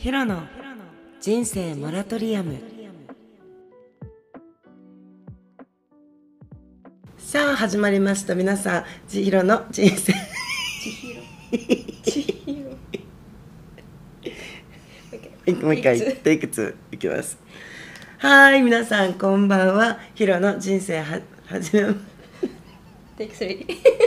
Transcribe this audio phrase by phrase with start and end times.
[0.00, 0.44] ヒロの
[1.20, 2.56] 人生モラトリアム。
[7.18, 8.34] さあ始まりました。
[8.34, 10.14] 皆さん千尋の人生。
[15.62, 17.36] もう一回テイク2いきます。
[18.16, 19.98] はい皆さんこんばんは。
[20.14, 21.94] ヒロの人生は始め
[23.18, 23.99] テイク3ちょっ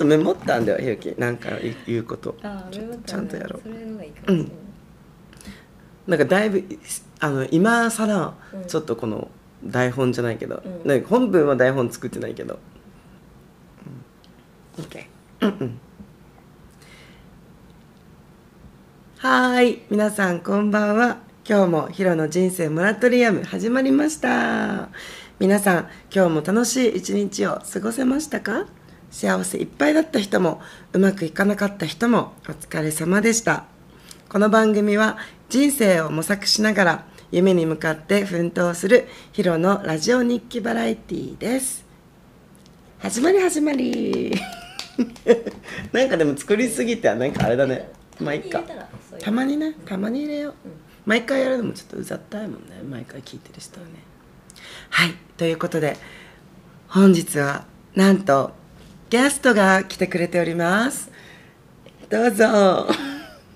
[0.00, 1.50] とメモったんだよひろきなんか
[1.86, 2.34] 言うこと。
[3.06, 3.62] ちゃんとやろう。
[3.62, 4.38] それのがいいかも。
[4.38, 4.50] しれ
[6.06, 6.64] なんかだいぶ
[7.20, 8.64] あの今更うん。
[8.66, 9.30] ちょっとこの
[9.62, 10.88] 台本じゃないけど、うん。
[10.88, 12.58] なんか本文は台本作ってないけど、
[14.78, 15.04] うん、OK
[15.42, 15.80] うんうん。
[19.18, 19.82] はーい。
[19.90, 21.18] 皆さんこんばんは。
[21.46, 24.88] 今日もヒロの人生モラトリアム始まりました。
[25.38, 28.66] 皆さん今日も楽しい一日を過ごせましたか？
[29.10, 30.60] 幸せいっぱいだった人も
[30.92, 33.64] うまくいかなかった人もお疲れ様でした。
[34.28, 41.84] この番組は人生を模索しながら夢に向かって奮闘するヒロのラジオ日記バラエティーです。
[43.00, 44.32] 始まり始まり。
[45.92, 47.90] なんかでも作りすぎてはなんかあれだね。
[48.20, 48.62] まあいっか。
[49.18, 49.74] たまにね。
[49.86, 50.72] たまに入れよう、うん。
[51.04, 52.80] 毎回やるのもちょっとうざったいもんね。
[52.88, 53.92] 毎回聞いてる人はね。
[54.90, 55.14] はい。
[55.36, 55.96] ということで
[56.86, 57.64] 本日は
[57.96, 58.59] なんと
[59.10, 61.10] ゲストが来てくれております。
[62.08, 62.86] どうぞ。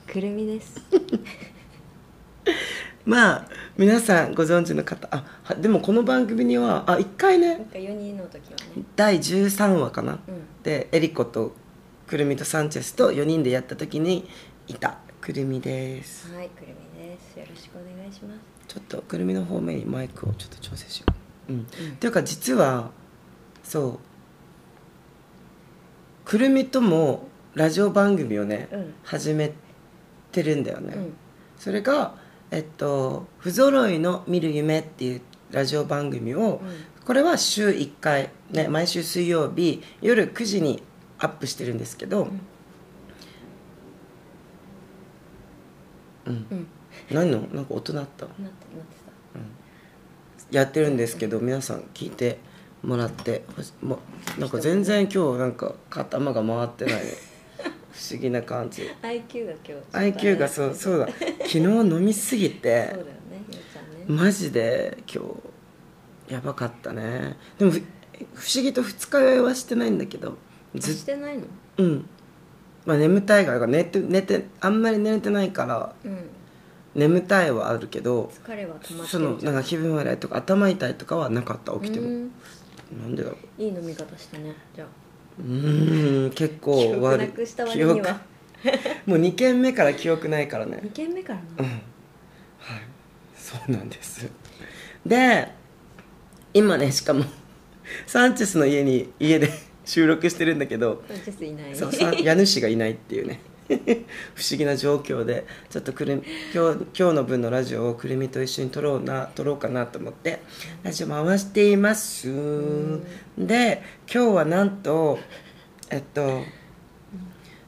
[0.05, 0.83] くるみです。
[3.07, 8.83] まあ皆さんご存知の方あはでもこの番組にはあ1回ねなんか4人の時はね。
[8.97, 10.43] 第13話かな、うん。
[10.65, 11.55] でエリコと
[12.09, 14.29] くるみとサンチェスと4人でやった時に
[14.67, 16.35] いたくるみです。
[16.35, 17.39] はいくるみです。
[17.39, 18.41] よろしくお願いします。
[18.67, 21.07] ちょっとくるみの方面にマイクをちょっと調整しよ
[21.49, 21.53] う。
[21.53, 21.63] うん、うん。
[21.63, 21.67] っ
[22.01, 22.91] ていうか実は
[23.63, 24.14] そう
[26.25, 28.95] くるみともラジオ番組をね、うん。
[29.05, 29.53] 始め
[30.33, 31.15] てるんだよね、うん。
[31.59, 32.15] それが
[32.51, 35.21] えっと「不揃いの見る夢」っていう
[35.51, 36.61] ラジオ番組を、
[37.05, 40.83] これは週1回、ね、毎週水曜日夜9時に
[41.19, 42.29] アップしてるんですけど、
[46.27, 46.47] うん。
[46.51, 46.67] うん。
[47.11, 48.27] 何のなんか音鳴った？
[48.27, 49.05] なってなって
[50.51, 52.39] やってるんですけど皆さん聞いて
[52.85, 53.45] もらって
[53.83, 53.99] も
[54.39, 56.95] なんか全然今日なんか頭が回ってない。
[57.05, 57.13] ね
[57.95, 58.89] 不思議な感じ。
[59.01, 59.53] た IQ が
[59.93, 61.07] 今日 IQ がそうそうだ。
[61.07, 63.13] 昨日飲みすぎてそうだよね
[63.51, 64.23] ゆうちゃんね。
[64.23, 65.25] マジで今
[66.29, 67.37] 日やばかったね。
[67.59, 67.81] でもふ
[68.35, 70.37] 不思議と二日酔いはしてないんだけど
[70.77, 71.45] あずしてないの？
[71.79, 72.09] うん。
[72.85, 76.19] まあ眠たいから寝て寝てあんまり寝れてないからうん。
[76.97, 82.09] 眠たいはあるけど疲れは溜まってそのなんか気分悪いとか頭痛いとかはなかった起きても。
[82.09, 82.31] うん
[83.01, 83.63] なんでだろう。
[83.63, 84.89] いい飲み方したねじゃあ。
[85.39, 88.23] うーん結構記憶悪ないくした割には。
[89.07, 90.81] もう2軒目から記憶ないからね。
[90.85, 91.65] 2軒目からなうん。
[91.67, 91.81] はい。
[93.37, 94.29] そうなんです。
[95.05, 95.49] で
[96.55, 97.25] 今ねしかも
[98.07, 99.51] サンチェスの家に家で
[99.85, 101.03] 収録してるんだけど。
[101.09, 101.75] サンチェスいない。
[101.75, 103.41] そうさ家主がいないっていうね
[104.35, 106.23] 不思議な状況でちょっとくるみ
[106.55, 110.41] 今日今日の分のラジオをくるみと一緒に撮ろうな撮ろうかなと思って
[110.83, 112.29] ラジオ回しています。
[113.39, 113.83] で
[114.13, 115.19] 今日はなんと
[115.91, 116.43] えっと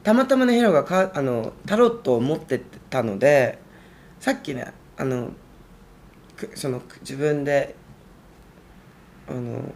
[0.03, 3.57] たまたまねヒロがかあのタロットを持ってたので
[4.19, 5.31] さっきねあの
[6.35, 7.75] くその自分で
[9.27, 9.73] あの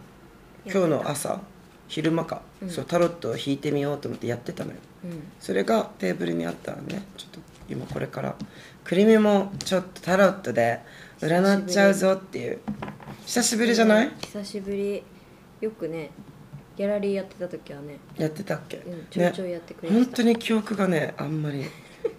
[0.64, 1.40] 今日の朝
[1.88, 2.70] 昼間か、うん。
[2.70, 4.76] そうタロットを引いてみようと思ってやってたのよ。
[4.76, 4.91] うん
[5.40, 7.02] それがテーブルにあったのね。
[7.16, 8.36] ちょっと今これから。
[8.84, 10.80] くるみもちょっとタロットで
[11.20, 12.58] 占っちゃうぞっていう。
[13.26, 14.10] 久しぶりじゃない？
[14.20, 15.02] 久しぶり。
[15.60, 16.10] よくね
[16.76, 17.98] ギャラリーやってた時はね。
[18.16, 20.04] やってたっけ、うんちょいちょいやってくれてた。
[20.04, 21.64] 本当に記憶がねあんまり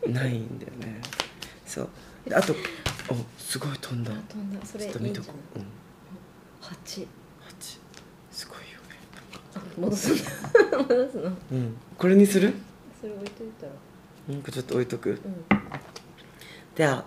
[0.07, 1.01] ないんだよね。
[1.65, 1.89] そう。
[2.27, 4.11] であとおすごい飛んだ。
[4.13, 4.65] あ飛んだ。
[4.65, 5.65] それいちょっと見とこう、うん、
[6.61, 7.05] 八
[7.41, 7.79] 八
[8.31, 8.97] すごいよね。
[9.55, 10.09] あ戻す
[10.71, 11.31] の 戻すの。
[11.51, 11.75] うん。
[11.97, 12.53] これにする？
[13.03, 13.74] それ置いといたら。
[14.30, 15.10] なんかちょっと置いとく。
[15.10, 15.45] うん。
[16.75, 17.04] では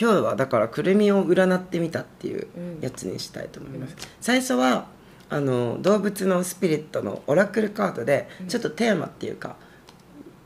[0.00, 2.80] 今日はだからくるみを占ってみたっていううん。
[2.80, 4.86] やつにしたいと思います、最初は
[5.28, 9.56] あの動物のスピリットのオラクルカードでちょっとテーマっていうか、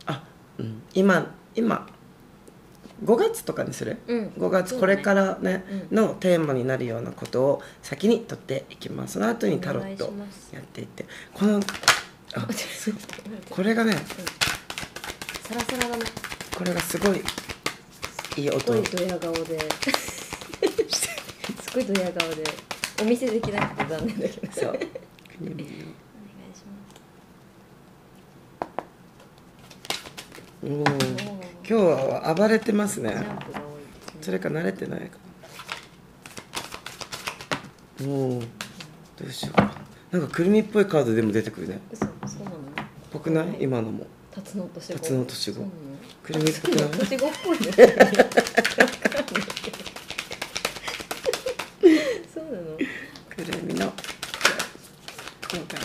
[0.06, 0.24] あ、
[0.58, 1.86] うん、今今
[3.04, 4.28] 5月とかにする、うん。
[4.36, 5.96] 5月これからね、うん。
[5.96, 9.14] のテーマになるようなことを先に取っていきます。
[9.14, 10.12] その後にタロット
[10.52, 11.06] やっていって。
[11.32, 11.60] この
[12.34, 12.48] あ
[13.50, 13.94] これがね
[15.52, 16.04] サラサラだね。
[16.56, 17.20] これがすごいい
[18.46, 19.58] いす音ごいドヤ顔で。
[20.88, 21.10] す
[21.74, 22.42] ごいドヤ顔で。
[23.02, 24.50] お見せできなくて残念だけど。
[24.52, 24.70] そう。
[24.70, 24.86] お願いし
[26.64, 26.70] ま
[28.62, 28.74] す。
[30.64, 30.96] おお今
[31.64, 33.14] 日は暴れてますね。
[34.22, 35.18] それか慣れてないか。
[38.06, 38.46] もうど
[39.26, 39.56] うしよう。
[39.56, 39.64] か
[40.12, 41.78] ななんかくるみっぽいカードでも出てくるね。
[41.92, 42.10] 嘘そ
[42.40, 42.56] うなの？
[43.12, 43.58] ぽくない。
[43.60, 45.72] 今のもタツノオトシゴタツノオトシゴそうなの
[46.22, 47.72] くるみっぽいタツノオトシゴっぽいね。
[52.34, 52.84] そうなのく
[53.44, 53.94] るみのこ
[55.56, 55.82] のカー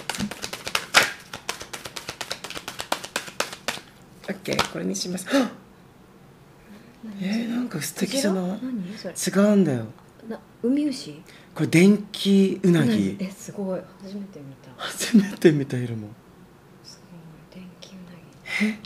[4.71, 5.27] これにします
[7.19, 8.61] えー、なんか素敵じゃない違
[9.39, 9.85] うんだよ
[10.29, 11.23] なウミウシ
[11.55, 16.09] これ電気うなぎえすごい初めて見た初めて見た色も
[18.62, 18.77] ウナギ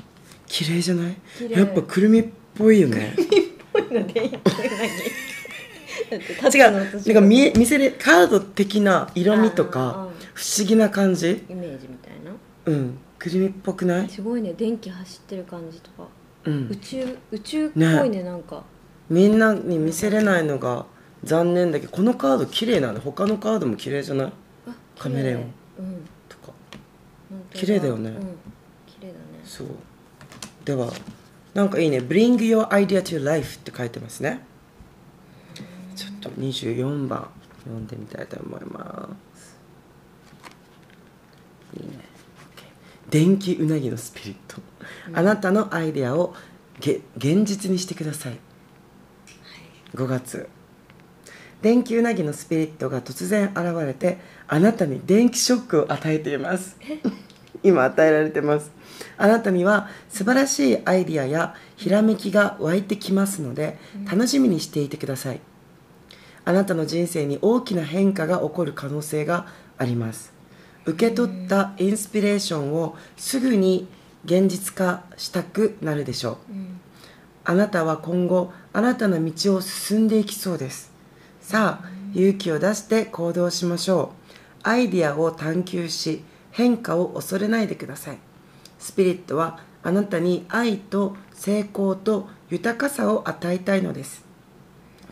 [0.47, 1.15] 綺麗じゃない？
[1.49, 2.25] やっぱくるみっ
[2.57, 3.15] ぽいよね。
[3.73, 4.39] こ ういうの電気ウ
[6.11, 6.71] ナギだって違う。
[6.71, 11.43] なんか見え見せれカード的な色味とか不思議な感じ？
[11.49, 12.31] イメージみたいな。
[12.65, 12.97] うん。
[13.17, 14.09] くるみっぽくない？
[14.09, 16.07] すごいね電気走ってる感じとか。
[16.45, 16.67] うん。
[16.71, 18.63] 宇宙宇宙っぽいねなんか。
[19.09, 20.85] みんなに見せれないのが
[21.23, 24.27] 残念だけどこのカード綺麗なんだ他のカードも綺麗じゃない？
[24.67, 25.43] あカメレオン。
[26.27, 26.51] とか。
[27.53, 28.09] 綺麗だよね。
[28.09, 28.17] うん
[29.51, 29.67] そう。
[30.63, 30.93] では
[31.53, 34.39] なんかいいね「Bring your idea to life」って書いてますね。
[35.93, 37.29] ちょっと24番
[37.65, 39.57] 読んでみたいと思います。
[41.77, 41.99] いいね。
[43.09, 44.61] 電気うなぎのスピリット、
[45.11, 46.33] あなたのアイデアを
[46.79, 48.39] げ現実にしてください。
[49.95, 50.47] 5月。
[51.61, 56.75] 電気うなぎのスピリットが突然現れてあなたに電気ショックを与えています
[57.63, 58.71] 今与えられてます。
[59.17, 63.77] あなたには素晴らしいアイディアやひらめきが湧いてきますので
[64.09, 65.41] 楽しみにしていてください。
[66.43, 69.47] あなたの人生に大きな変化が起こる可能性が
[69.77, 70.33] あります。
[70.85, 73.87] 受け取ったインスピレーションをすぐに
[74.25, 76.53] 現実化したくなるでしょう。
[76.53, 76.79] うん。
[77.43, 80.91] あなたは今後新たな道を進んでいきそうです。
[81.41, 84.13] さあ勇気を出して行動しましょ
[84.63, 84.67] う。
[84.67, 88.17] アイディアを探求し変化を恐れないでください。
[88.79, 94.23] スピリットはあなたに愛と成功と豊かさを与えたいのです。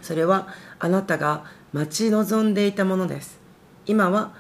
[0.02, 0.48] それは
[0.80, 3.40] あなたが待ち望んでいたものです。
[3.86, 4.34] 今は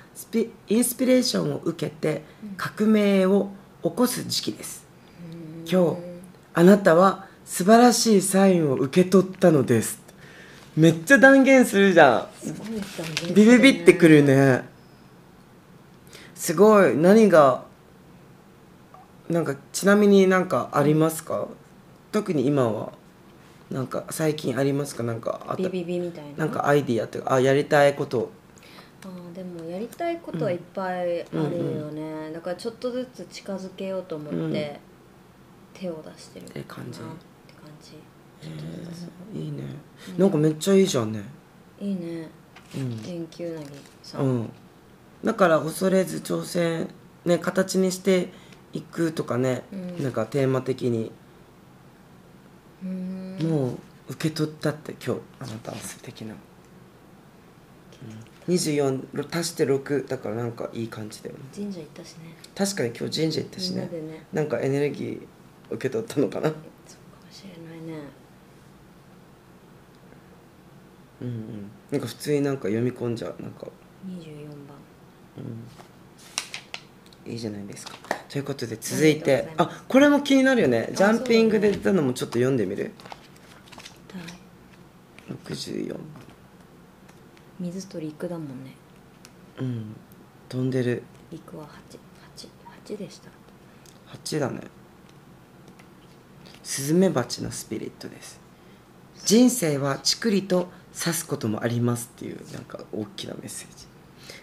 [0.67, 2.23] インスピレーションを受けて
[2.57, 3.49] 革命を
[3.81, 4.85] 起こす時期です。
[5.69, 5.97] 今日
[6.53, 10.01] あなたは素晴らしいサインを受け取ったのです。
[10.75, 13.31] めっちゃ断言するじゃすごいですよね。
[13.31, 14.63] んビビビってくるね
[16.39, 16.95] すごい。
[16.95, 17.65] 何が
[19.29, 21.49] なんかちなみになんかありますか？
[22.13, 22.93] 特に今は。
[23.69, 25.03] なんか最近ありますか？
[25.03, 25.57] なんかあた。
[25.57, 26.45] ビビビみたいな？
[26.45, 28.31] なんかアイディアっていうかあやりたいこと。
[29.03, 34.79] あーでもやりたいことはいっぱいあるよね、だからちょっとずつ近づけようと思って
[35.73, 37.01] 手を出してるって感じ。
[37.01, 37.09] なっ
[37.47, 37.91] て感じ。
[37.91, 39.09] ちょっとずつ。
[39.37, 39.63] いいね。
[40.17, 41.21] なんかめっちゃいいじゃんね。
[41.81, 42.29] いいね。
[42.75, 43.03] うん。
[43.03, 43.67] 電球うなぎ
[44.01, 44.49] さん、うん、
[45.23, 46.89] だから恐れず挑戦、
[47.25, 48.29] ね、形にして
[48.73, 50.03] いくとかね、うん。
[50.03, 51.11] なんかテーマ的に。
[52.83, 53.77] もう
[54.09, 56.33] 受け取ったって今日あなたは素敵な、
[58.47, 61.41] うん、24足して6だからなんかいい感じだよね。
[61.53, 62.35] 神社行ったしね。
[62.55, 63.89] 確かに今日神社行ったしね。
[63.91, 64.25] みね。
[64.31, 65.27] なんかエネルギー
[65.71, 66.49] 受け取ったのかな。
[66.49, 66.59] そうか
[67.25, 68.03] もしれないね。
[71.21, 71.71] うんうん。
[71.91, 73.35] なんか普通になんか読み込んじゃう。
[73.41, 73.67] なんか。
[74.07, 74.68] 24
[75.39, 77.93] 番いいじゃないですか。
[78.27, 79.79] ということで続いあてりがとうございます。
[79.79, 80.89] あこれも気になるよね。
[80.91, 82.91] あジャンピングで出たのもちょっと読んでみる？
[84.13, 85.53] はい。
[85.53, 85.95] 64
[87.59, 88.75] 水と陸だもんね。
[89.59, 89.95] うん。
[90.47, 91.03] 飛んでる。
[91.31, 91.67] 陸は
[92.87, 93.29] 88でした。
[94.15, 94.61] 8だね。
[96.63, 98.39] スズメバチのスピリットです。
[99.25, 103.85] 人生はちくりと刺すこともありますっていうなんか大きなメッセージ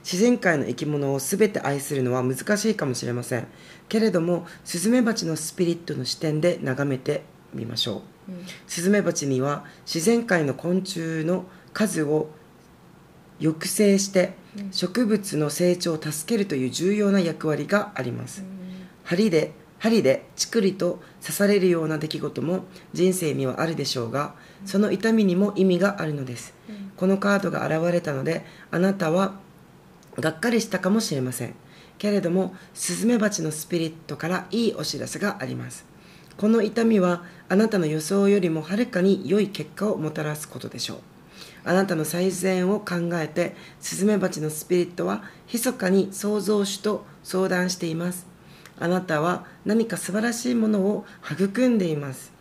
[0.06, 3.48] 自然界の生き物を全て愛するのは難しいかもしれません。
[3.88, 8.32] けれどもスズメバチのスピリットの視点で眺めてみましょう。
[8.32, 8.46] うん。
[8.68, 12.28] スズメバチには自然界の昆虫の数を
[13.40, 14.72] 抑制してうん。
[14.72, 18.42] 植物の成長を助けるという重要な役割があります。
[18.42, 18.48] うん。
[19.02, 24.34] 針で針でチクリと刺されるような出来事も人生にはあるでしょうが
[24.64, 26.54] その痛みにも意味があるのです。
[26.68, 26.92] うん。
[26.96, 29.44] このカードが現れたのであなたは
[30.20, 31.54] がっかりしたかもしれません。
[31.98, 35.86] けれどもスズメバチのスピリットからいいお知らせがあります。
[36.36, 40.98] この痛みはあなたの予想よりもはるかに良い結果をもたらすことでしょう。
[41.64, 48.26] あなたの最善を考えてスズメバチのスピリットは密かに創造主と相談しています。
[48.78, 52.32] あなたは何か素晴らしいものを育んでいます。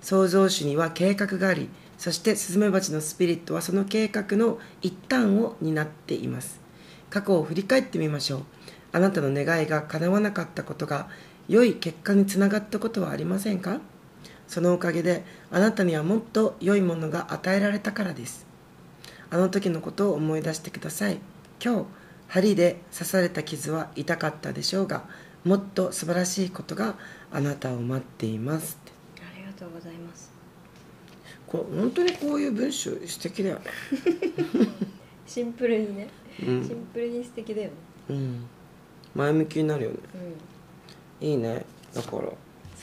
[0.00, 1.68] 創造主には計画があり
[1.98, 6.57] そしてスズメバチのスピリットはその計画の一端を担っています。
[7.10, 8.42] 過去を振り返ってみましょう。
[8.92, 11.08] あなたの願いが叶わなかったことが
[11.48, 13.80] 良い結果につながったことはありませんか？
[14.46, 18.46] そのおかげであなたにはもっと良いものが与えられたからです。
[19.30, 21.18] あの時のことを思い出してください。
[21.62, 21.84] 今日
[22.28, 25.04] 針で刺された傷は痛かったでしょうが
[25.44, 26.96] もっと素晴らしいことが
[27.30, 28.78] あなたを待っています。
[29.18, 30.30] ありがとうございます。
[31.46, 33.64] これ本当にこういう文章素敵だよね。
[35.26, 36.08] シンプルにね、
[36.46, 36.66] うん。
[36.66, 37.74] シンプルに素敵だよね。
[38.10, 38.46] うん。
[39.14, 39.96] 前向きになるよね。
[41.20, 41.28] うん。
[41.28, 41.64] いいね。
[41.94, 42.22] だから。
[42.22, 42.36] 刺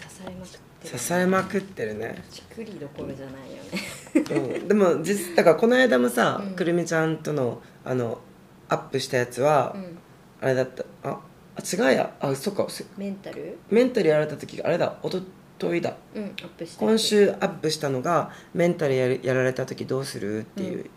[0.10, 0.90] されまくってる。
[0.90, 2.24] 刺されまくってるね。
[2.30, 4.60] ちくりどころじゃないよね。
[4.60, 6.56] うん、でも実だからこの間もさ、うん。
[6.56, 8.20] くるみちゃんとのあの
[8.68, 9.98] アップしたやつは、うん。
[10.42, 10.84] あれだった。
[11.04, 11.20] あ
[11.56, 12.14] あ違うや。
[12.20, 12.66] あそっか。
[12.68, 13.58] せメンタル？
[13.70, 14.98] メンタルやられた時あれだ。
[15.04, 15.22] 一
[15.58, 15.96] 昨日だ。
[16.14, 16.36] うん
[16.78, 20.90] 今週アップしたのがメンタルやるやられた時どうするっていう、うん。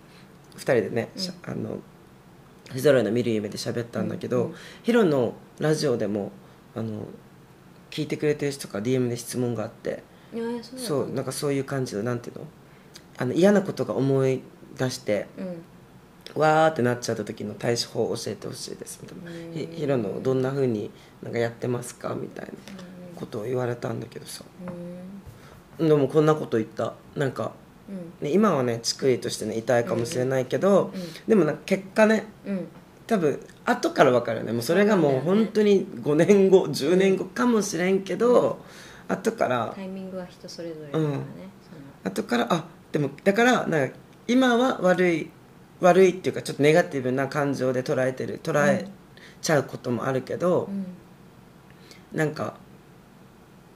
[0.56, 1.78] 二人でね、しゃあの
[2.72, 4.50] 不揃いの見る夢で喋ったんだけど、うん。
[4.50, 6.32] うんヒロのラジオでも
[6.74, 7.06] あの
[7.90, 12.44] 聞いてくれてる人から DM で質問があってそうそうなんかそういう感じのなんていうの？
[13.16, 14.42] あの嫌なことが思い
[14.76, 15.62] 出してうん。
[16.40, 19.00] わーってなっちゃった時の対処法を教えてほしいです。
[19.02, 19.30] みたいな。
[19.30, 19.52] うん。
[19.52, 20.90] ひヒロのどんな風に
[21.22, 22.14] なんかやってますか？
[22.14, 22.52] みたいな
[23.16, 24.44] ことを言われたんだけどさ。
[25.78, 25.88] うん。
[25.88, 26.92] でもこんなこと言った。
[27.16, 27.50] なんか、うん
[28.20, 32.68] ね、今はねちくりとしてね痛いかもしれないけど、うんでもなんか結果ねうん。
[33.06, 34.52] 多分後から分かるよね。
[34.52, 38.58] もうそれがもう本当に5年後10年後かもしれんけど、
[39.08, 41.22] 後からタイミングは人それぞれだからね、うん。
[42.04, 43.94] 後からあでもだからなんか
[44.26, 45.30] 今は悪い
[45.80, 48.86] 悪いっていうかちょっとネガティブな感情で捉えてる捉え
[49.40, 50.68] ちゃうこともあるけど
[52.12, 52.54] そ、のなんか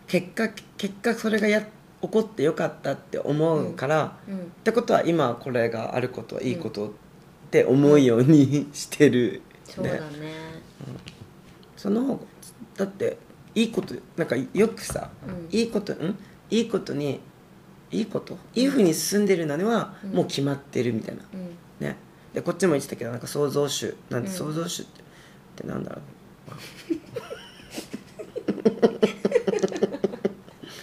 [0.07, 1.67] 結果結果それがや起
[2.09, 4.35] こってよかったって思うから、うん。
[4.35, 6.91] うんってことは今これがあることはいいことっ
[7.51, 10.01] て思うようにしてる、そうだね。
[11.77, 12.21] その方が
[12.77, 13.17] だって
[13.55, 15.49] いいことなんかよくさ、うん。
[15.57, 16.17] いいことん？
[16.51, 17.21] いいことに
[17.91, 18.37] いいこと？
[18.55, 20.13] いいふうに進んでるのにはうん。
[20.13, 21.57] もう決まってるみたいな、うん。
[21.81, 21.97] ね。
[22.33, 23.95] でこっちも言ってたけどなんか創造主。
[24.11, 24.35] なんてうん。
[24.35, 25.05] 創造主って,、っ
[25.57, 26.03] てなんだろう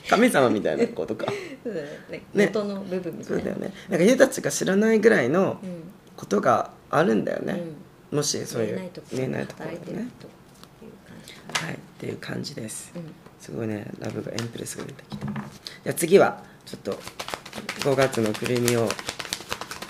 [0.09, 1.25] 神様みたいなことか。
[1.63, 2.23] そうだよね。
[2.33, 2.45] ね。
[2.47, 3.41] 元の部分みたいな。
[3.41, 3.73] そうだよね。
[3.89, 5.83] なんかゆうたちが知らないぐらいのうん。
[6.19, 7.63] ことがあるんだよね、
[8.11, 8.17] うん。
[8.17, 10.09] もしそういう見えないところでね。
[11.53, 11.75] はい。
[11.75, 13.13] っていう感じです、うん。
[13.39, 13.89] すごいね。
[13.99, 15.25] ラブがエンプレスが出てきた。
[15.27, 16.99] じゃあ次はちょっと
[17.89, 18.89] 5月のくるみを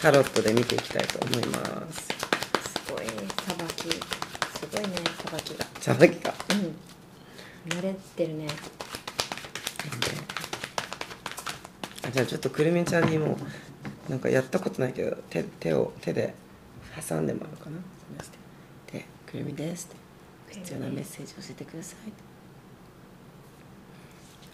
[0.03, 2.01] タロットで見ていきたいと思います。
[2.03, 3.11] すごいね。
[3.47, 3.89] さばき。
[3.89, 3.89] す
[4.71, 5.65] ごいねさばきが。
[5.79, 6.35] さばきか。
[6.51, 7.71] うん。
[7.71, 8.47] 慣れてるね
[12.07, 13.37] あじゃあちょっとくるみちゃんにも
[14.09, 16.33] なんかやったことないけど手手を手で
[17.07, 17.77] 挟んでもらおうかな。
[18.91, 19.97] でくるみですって。
[20.55, 22.11] 必要なメッセージ教えてください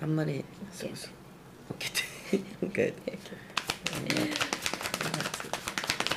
[0.01, 1.11] あんまりそうそう。
[1.79, 2.93] OK って OK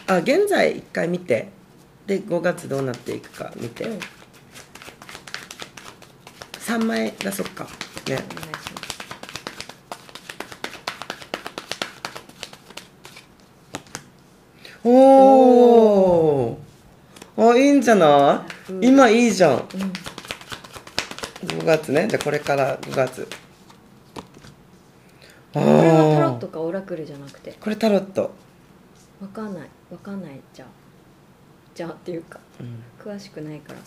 [0.08, 1.56] あ現在一回見て。
[2.08, 3.98] で5月どうなっていくか見て、うん。
[6.54, 7.64] 3枚出そっか。
[8.06, 8.18] ね
[14.84, 16.58] おお
[17.36, 18.84] おあいいんじゃない、うん。
[18.84, 19.54] 今いいじゃん。
[19.54, 19.60] うん。
[21.46, 22.08] 5月ね。
[22.08, 23.28] じゃあこれから5月。
[25.54, 27.56] あこれはタロッートかオラクルじゃなくて。
[27.60, 28.34] これタロット、
[29.20, 29.68] わかんない。
[29.90, 30.68] わかんないじゃあ
[31.74, 32.40] じゃあっていうか。
[32.60, 33.78] うん、詳しくないから。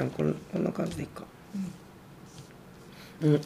[0.00, 1.72] なんかこんこんな感じでいいか、うん、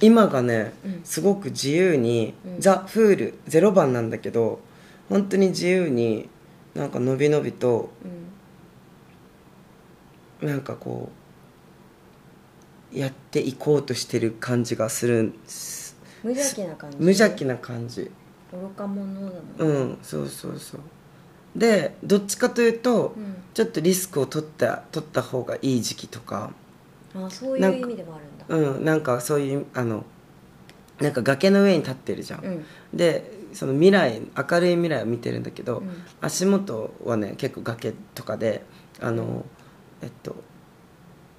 [0.01, 1.01] 今がね、うん。
[1.05, 2.61] すごく自由に、うん。
[2.61, 4.61] ザ・フール0番なんだけど
[5.09, 6.29] 本当に自由に
[6.75, 7.91] なんかのびのびと
[10.43, 10.49] うん。
[10.49, 11.11] なんかこ
[12.93, 16.97] うやっていこうとしてる感じがするんす無邪気な感じ？
[16.99, 18.11] 無邪気な感じ。
[18.53, 20.81] 愚か者だもんうんそうそうそう。
[21.57, 23.35] でどっちかというと、うん。
[23.55, 26.53] ちょっとリスクを取った取った方がいい時期とか
[27.25, 28.75] あそういう意味でもあるんだ。
[28.77, 30.05] うんなんかそういうあの
[31.01, 32.65] なんか崖の上に立ってるじゃん、うん。
[32.93, 35.91] でその未来明るい未来を見てるんだけど、うん。
[36.21, 38.65] 足元はね結構崖とかで
[39.01, 39.45] あの
[40.03, 40.37] えっと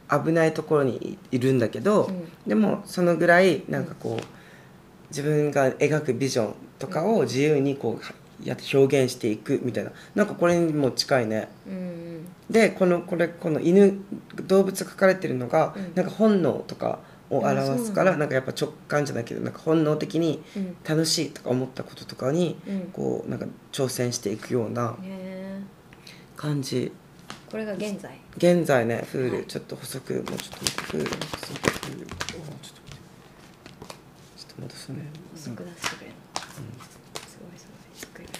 [0.09, 2.27] 危ないところにいるんだけど、うん。
[2.47, 4.25] でもそのぐらいなんかこう
[5.09, 9.91] 自分が描くビジョンとかを自由にこうやって表現していくみたいな。
[10.15, 11.49] なんかこれにも近いね。
[11.67, 12.16] うんうん
[12.49, 13.99] でこのこれこの犬
[14.47, 15.93] 動物が描かれてるのが、うん。
[15.95, 16.99] なんか本能とか
[17.29, 20.77] を表すからなんかやっぱ直感じゃないけどなんか本能的にうん。
[20.87, 22.81] 楽しいとか思ったこととかにうん。
[22.93, 24.95] こうなんか挑戦していくような
[26.35, 26.91] 感じ。
[27.51, 28.19] これが現在？
[28.37, 29.45] 現在ねフール、はい。
[29.45, 32.45] ちょっと細くもうちょっとフールフールちょっ
[34.55, 35.99] と戻すね出してくれるのすごい
[37.27, 37.51] すごい
[37.95, 38.39] ゆっくりやって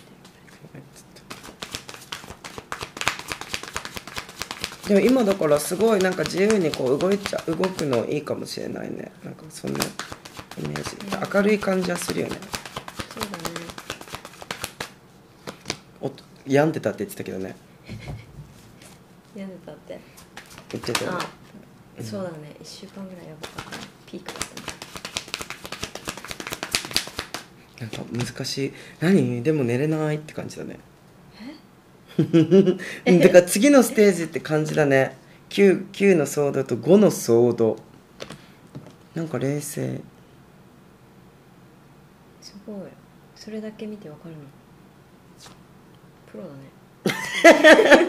[4.87, 9.11] でも今だからすごいなんか自由にこう動いちゃ動くのいいかもしれないね。
[9.21, 11.35] なんかそんなイメージ。
[11.35, 12.37] 明るい感じはするよね。
[13.13, 13.43] そうだね。
[16.01, 16.11] お
[16.45, 17.57] 病んでたって言ってたけどね。
[19.35, 19.99] 病んでたって。
[20.71, 21.17] 言ってたよね。
[21.99, 22.55] あそうだね。
[22.63, 23.83] 1週間ぐらいやばかったね。
[24.05, 24.45] ピークだった
[27.81, 27.89] ね。
[27.91, 28.73] なんか難しい。
[29.01, 29.43] 何？
[29.43, 30.75] でも寝れないって感じだね。
[30.75, 30.96] うん
[33.21, 35.15] だから次のステージって感じだね。
[35.49, 37.77] 9, 9のソードと5のソード
[39.15, 40.01] なんか冷静。
[42.41, 42.77] すごい。
[43.35, 44.41] それだけ見てわかるの？
[46.31, 46.49] プロだ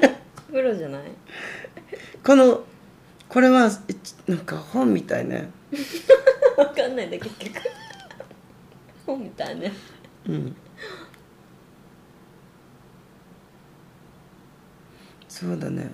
[0.06, 0.18] ね。
[0.50, 1.02] プロじゃない？
[2.24, 2.64] この
[3.28, 5.50] これはいなんか本みたいね。
[6.56, 7.60] わかんないんだ結局。
[9.06, 9.72] 本みたいね。
[10.26, 10.56] うん
[15.38, 15.90] そうだね。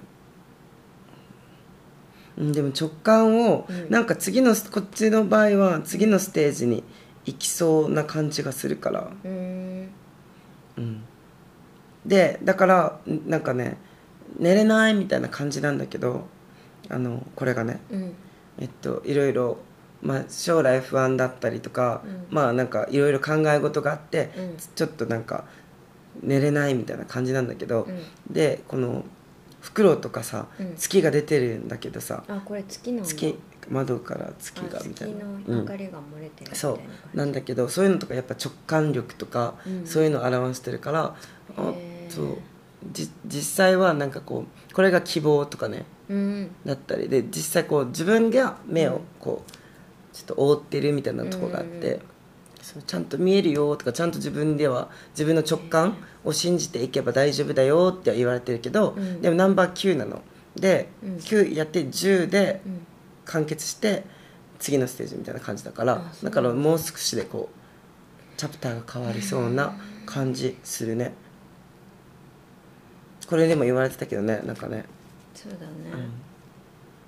[2.39, 3.91] うんでも直感を、うん。
[3.91, 6.83] なんか次のこっちの場合は次のステージに
[7.27, 9.11] 行きそうな感じがするから。
[9.23, 9.31] うー。
[9.31, 9.89] ん
[10.79, 11.03] うん。
[12.07, 13.77] でだからんなんかね
[14.39, 16.27] 寝れないみたいな感じなんだけど
[16.91, 18.15] あのこれがねうん。
[18.59, 19.59] えっといろいろ、
[20.01, 22.27] まあ、将来不安だったりとか、うん。
[22.31, 24.57] まあなんかいろいろ考え事があって、うん。
[24.75, 25.45] ちょっとなんか
[26.23, 28.03] 寝れないみたいな感じなんだけど、うん。
[28.33, 29.05] でこの
[29.65, 30.77] 袋とかさ、うん。
[30.77, 33.09] 月が出てるんだけどさあこれ月なんだ。
[33.09, 33.35] 月
[33.71, 35.15] 窓から月あがみたいな。
[35.15, 35.59] 月のうん。
[35.61, 36.79] 明かりが漏れてるそ
[37.15, 37.17] う。
[37.17, 39.87] なんだけどそういうのとかやっぱ直感力とか、うん。
[39.87, 41.17] そういうのを表してるから
[41.57, 42.11] あへー。
[42.11, 42.39] そう。
[42.93, 46.51] じ実際はなんかこうこれが希望とかねうん。
[46.67, 47.09] だったり。
[47.09, 49.51] で実際こう自分が目をこう
[50.15, 52.01] ちょっと覆ってるみたいなとこがあって、うん
[52.65, 59.21] そうちゃんと見えるよとかちゃんと自分では自分の直感を信じていけば大丈夫だよって言われてるけど、うん。
[59.21, 60.23] でもナンバー9なの。
[60.57, 61.17] で、うん。
[61.17, 62.87] 9やって10でうん。
[63.27, 64.05] 完結して
[64.59, 66.31] 次のステージみたいな感じだからだ。
[66.31, 71.13] からもう少しでこうチャプターが変わりそうな感じするね。
[73.29, 74.87] これでも言われてたけどねなんかね。
[75.35, 75.65] そうだね、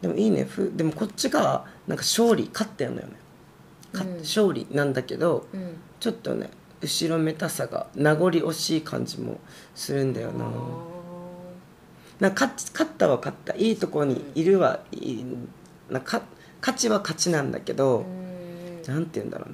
[0.02, 0.44] でもいいね。
[0.44, 3.14] ふでもこっちがなんか勝利勝ってんのよね
[3.92, 5.76] 勝利なんだけどうん。
[5.98, 9.40] ちょっとね後ろめたさが名残惜しい感じも
[9.74, 10.44] するんだよな。
[10.44, 10.48] あ
[12.20, 13.54] なんか勝ち勝ったは勝った。
[13.56, 15.24] いいところにいるはいい。
[15.90, 16.22] なんか
[16.60, 18.82] 勝ちは勝ちなんだけーど、うん。
[18.86, 19.46] なんて言うんだろ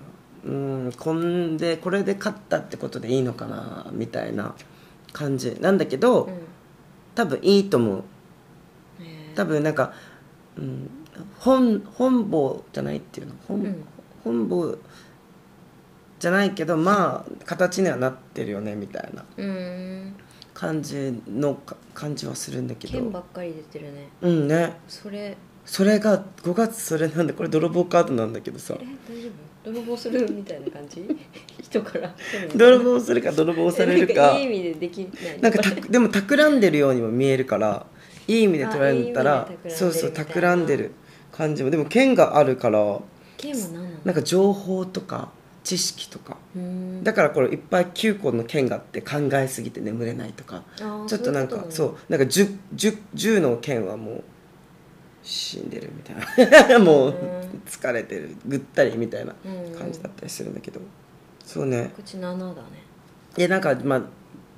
[0.44, 0.54] うな。
[0.54, 4.54] うんこんでこれで勝ったってことでいいのかなみたいな
[5.12, 5.56] 感じ。
[5.60, 6.34] なんだけど、うん。
[7.14, 8.04] 多分いいと思う。
[9.36, 9.92] 多分なんか、
[10.56, 10.90] うん、
[11.38, 13.34] 本本望じゃないっていうの？
[13.46, 13.84] 本,、うん
[14.24, 14.76] 本望
[16.18, 19.24] じゃないけどまあ形にはなってるよねみたいな。
[19.36, 20.14] うん。
[20.54, 24.08] 感じのか感じはするんだけ剣ばどっかり出てるね。
[24.20, 24.74] うんね。
[24.88, 25.36] それ。
[25.64, 28.74] それが5月それなんでこれ泥棒カードなんだけどさ。
[28.78, 29.32] え大丈夫？
[29.72, 31.04] 泥棒するみたいな感じ？
[31.62, 32.14] 人から。
[32.54, 35.40] 泥棒するか泥棒される なんかいい意味でできない。
[35.40, 37.86] なんかたでも企んでるようにも見えるから
[38.28, 40.92] いい意味で捉えたらそうそう企んでる
[41.32, 41.70] 感じも。
[41.70, 43.00] でも剣があるから
[43.42, 43.88] 何なの？
[44.04, 45.30] なんか情報とか
[45.64, 46.36] 知識とか。
[46.54, 47.04] うん。
[47.04, 50.62] だからこれいっぱい9個の剣があって考えすぎて眠れないとか。
[50.76, 54.24] ちょっとなんかそうなんか 10, 10, 10の剣はもう
[55.22, 56.78] 死んでるみたいな。
[56.80, 58.36] もううん疲れてる。
[58.46, 59.78] ぐったりみたいなうん。
[59.78, 60.80] 感じだったりするんだけど。
[61.44, 61.92] そうね。
[61.96, 62.52] 口7だね。
[63.36, 64.02] でなんかまあ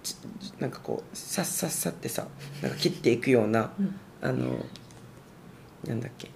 [0.02, 0.16] ち
[0.58, 2.26] なんかこうさっさっさってさ
[2.62, 3.72] なんか切っていくような、
[4.20, 4.64] あの
[5.86, 6.28] なんだっけ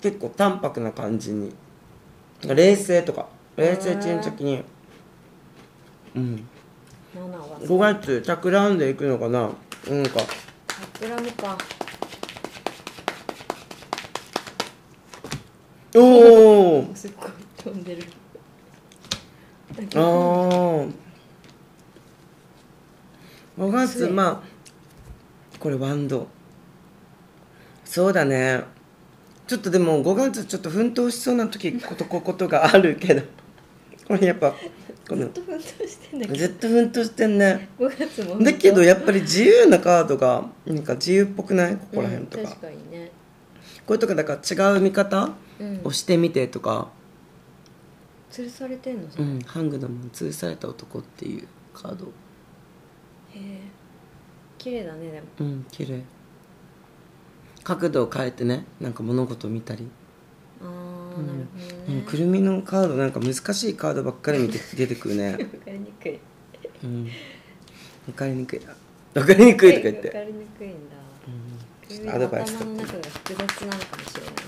[0.00, 1.52] 結構淡白な感じに。
[2.42, 3.28] 冷静とか。
[3.56, 4.62] 冷静沈着に。
[6.14, 6.48] うん。
[7.16, 9.40] 7は5月企んでいくのかな。
[9.40, 10.20] なんか。
[11.00, 11.58] 企むか。
[15.96, 18.04] おおすっごい飛んでる。
[19.94, 20.92] あー。
[23.58, 26.28] 5月いまあこれワンド。
[27.84, 28.77] そうだね
[29.48, 33.22] ちょっとでも5月ちょっと奮闘しそうな時ことこことがあるけど。
[34.06, 34.54] これやっぱ
[35.08, 36.38] このずっと奮闘してんだけど。
[36.38, 37.68] ずっと奮闘してんね。
[37.78, 38.38] 5月も。
[38.44, 41.76] だけどやっぱり自由なカードがなんか自由っぽくない？
[41.76, 43.10] ここら辺とか、うん確かにね。
[43.86, 45.30] これとかだから違う見方？
[45.58, 45.80] うん。
[45.84, 46.90] をしてみてとか、
[48.30, 49.08] 吊るされてんの？
[49.18, 52.06] うん、ハングのも吊るされた男っていうカード。
[53.34, 53.60] え。
[54.58, 55.26] 綺麗だねでも。
[55.40, 56.02] うん綺麗
[57.64, 59.88] 角度を変えてねなんか物事を見たり、
[60.62, 60.68] ああ、
[61.18, 61.26] うん。
[61.26, 61.98] なるほどね。
[62.00, 65.32] うん、くるみのカードなんか難しいカードばっかり見て出てくるね。
[65.32, 66.18] わかりにくい。
[66.84, 67.08] うん。
[68.06, 68.60] 分かりにくい。
[69.14, 70.76] 分かりにくいとか言って、わかりにくいんだ。
[71.26, 74.30] うん、ちょっとアドバイス頭の中が複雑なのかもしれない。
[74.30, 74.38] ね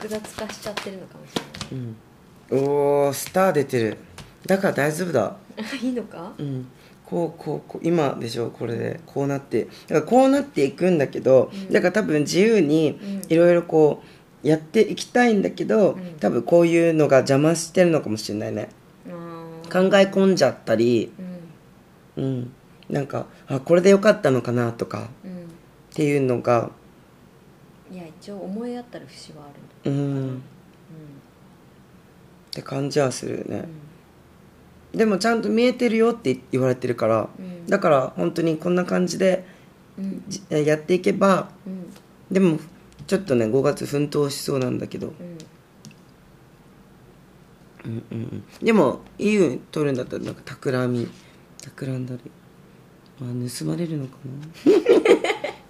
[0.00, 1.34] 複雑化しちゃってるのかもし
[1.70, 1.86] れない。
[2.50, 2.66] うん、
[3.06, 3.98] おースター出てる。
[4.46, 5.36] だから大丈夫だ。
[5.80, 6.32] いいのか？
[6.38, 6.66] うん
[7.12, 11.70] こうこうこう今でしょこれでこうなってだからこうなっていくんだけど、うん。
[11.70, 13.32] だから多分自由にうん。
[13.32, 14.02] いろいろこ
[14.42, 16.16] うやっていきたいんだけど、うん。
[16.18, 18.70] 多分こういうのが邪魔してるのかもしれないね。
[19.10, 21.12] あ考え込んじゃったり
[22.16, 22.24] うん。
[22.24, 22.52] うん。
[22.88, 25.32] なんかあこれでよかったのかなとかうん。
[25.32, 25.34] っ
[25.92, 26.70] ていうのが
[27.92, 30.36] いや一応思い当ったる節はあるうん。
[30.36, 30.38] っ
[32.52, 33.52] て感じはするうん。
[33.52, 33.68] ね、
[34.94, 37.66] でもちゃんと見えてるよって言われてるから、うん。
[37.66, 39.44] だから本当にこんな感じで
[39.98, 40.22] うん。
[40.28, 41.90] じやっていけばうん。
[42.30, 42.58] でも
[43.06, 45.12] ちょっとね5月奮闘しそうなんだけど、
[47.84, 48.04] うん。
[48.10, 51.08] うんでもいい運取るんだったらなんか企み
[51.62, 52.30] 企んだり、
[53.18, 54.16] まあ、盗まれるのか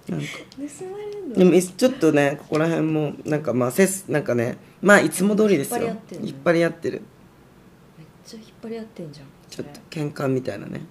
[0.09, 0.15] な。
[0.17, 0.27] なんか。
[0.57, 1.35] 盗まれるの？
[1.35, 5.97] でもいちょっとねここら辺もなんかまあせすなんかねまあいつも通りですよ。
[6.11, 7.01] 引っ張り合ってる
[8.25, 10.81] ちゃ引っ張り合ってんじゃんちょっと喧嘩みたいなね。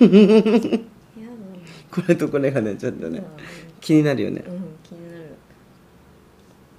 [0.00, 0.78] やだ
[1.90, 3.24] これとこれがねちょっとねな。
[3.80, 4.44] 気になるよね。
[4.46, 5.34] うん気になる。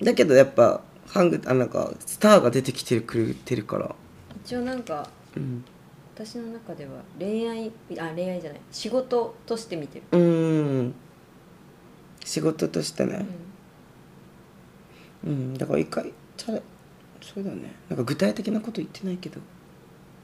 [0.03, 3.95] だけどやっぱハングあなんかスターが出てきてくれてるから。
[4.43, 5.63] 一応なんかうん。
[6.15, 7.67] 私の中では恋愛
[7.99, 8.62] あ恋愛じゃない。
[8.71, 10.93] 仕事として見てる、うーん。
[12.23, 13.27] 仕事としてうねん。
[15.25, 16.62] うん、だから一回チャレ
[17.33, 17.73] そうだね。
[17.89, 19.39] なんか具体的なこと言ってないけど。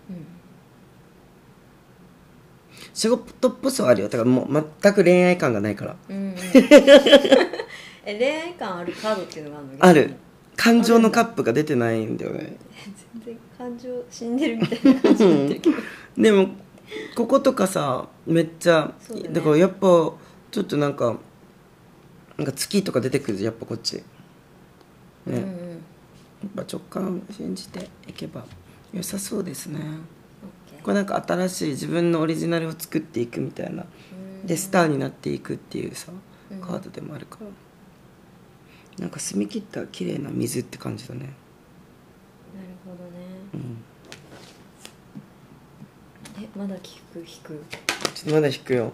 [0.09, 0.25] うん
[2.93, 4.09] 仕事っぽさはあるよ。
[4.09, 5.95] だからもう全く恋愛感がないから。
[6.09, 6.35] うんうん。
[8.05, 9.85] え恋愛感あるカードっていうのがあるの？
[9.85, 10.13] ある。
[10.57, 12.57] 感情のカップが出てないんだよね。
[13.13, 15.77] 全然感情死んでるみたいな感じになってるけど。
[16.17, 16.47] でも
[17.15, 19.41] こことかさめっちゃそうだね。
[19.41, 21.17] からやっぱちょっとなんか
[22.37, 23.97] なんか月とか出てくるじゃんやっぱこっち。
[23.97, 24.03] ね、
[25.27, 25.60] うん
[26.49, 28.45] ぱ直感を信じていけば
[28.93, 29.79] 良さそうですね。
[30.83, 33.83] これなんか新しい自分のオリジナルを作っていくみたいな。
[33.83, 33.85] う
[34.43, 34.47] ん。
[34.47, 36.11] でスターになっていくっていうさ
[36.51, 36.61] うん。
[36.61, 41.19] カードでもあるから、なんか澄み切った綺麗な水って感じだね。
[41.21, 41.35] なる
[42.83, 43.25] ほどね。
[43.53, 43.77] うん。
[46.43, 47.19] えまだ聞く？
[47.19, 47.63] 引く？
[48.15, 48.91] ちょっとまだ引くよ。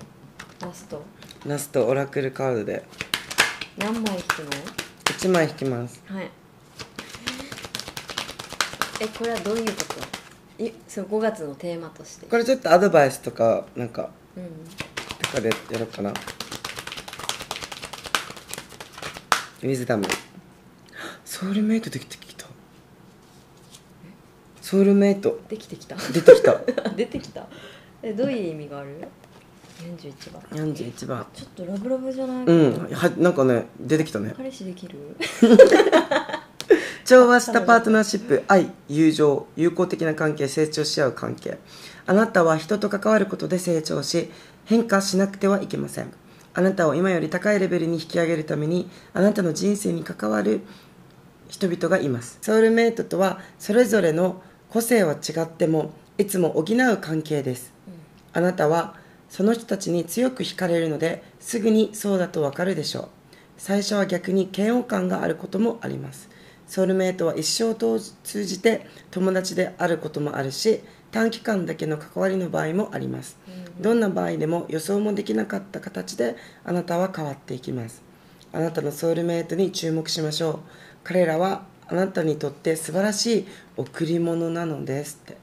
[0.60, 1.02] ラスト。
[1.46, 2.84] ラストオラクルカードで。
[3.78, 4.50] 何枚引くの
[5.06, 6.04] ？1枚引きます。
[6.08, 6.30] はい
[9.00, 9.72] えこれはどういうこ
[10.58, 10.64] と？
[10.64, 12.26] いそう5月のテーマとして。
[12.26, 14.50] これちょっとアドバイスとかなんかうん
[15.22, 16.10] とかでやろうかな。
[16.10, 20.06] ウィズダム
[21.26, 22.46] ソウルメイトできてきた。
[24.62, 25.40] ソウルメイト。
[25.50, 25.96] できてきた。
[25.96, 26.56] 出てきた。
[26.96, 27.48] 出てきた。
[28.02, 29.08] えどういう意味がある
[29.82, 30.42] ？41番。
[30.68, 31.26] 41番。
[31.34, 32.90] ちょっとラブラブじゃない、うん。
[32.94, 34.34] はなんかね出てきたね。
[34.36, 35.16] 彼氏できる？
[37.08, 41.58] 調和したパートナーシップ愛友情友好的な関係成長し合う関係。
[42.06, 44.30] あなたは人と関わることで成長し
[44.66, 46.12] 変化しなくてはいけません。
[46.54, 50.60] あなたを今より高いレベルに引き上げるためにあなたの人生に関わる
[51.48, 52.40] 人々がいます。
[52.42, 57.72] ソウルメイトとはそれぞれの個性は違ってもいつも補う関係です。
[58.34, 58.96] あなたは
[59.30, 63.08] その人たちに強く惹かれるのですぐにそうだとわかるでしょう。
[63.58, 66.36] 最初は逆に嫌悪感があることもあります。
[66.68, 73.38] ソウルメイトは一生を通じて友達であることもあるし短期間だけの関わりの場合もあります、
[73.80, 78.02] どんな場合でも予想もできなかった形であなたは変わっていきます。
[78.54, 80.60] あなたのソウルメイトに注目しましょう。
[81.04, 85.38] 彼らはあなたにとって素晴らしい贈り物なのですって。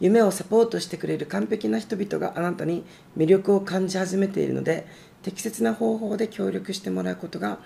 [0.00, 2.84] 夢をサポートしてくれる完璧な人々があなたに
[3.18, 4.86] 魅力を感じ始めているので
[5.22, 7.58] 適切な方法で協力してもらうことが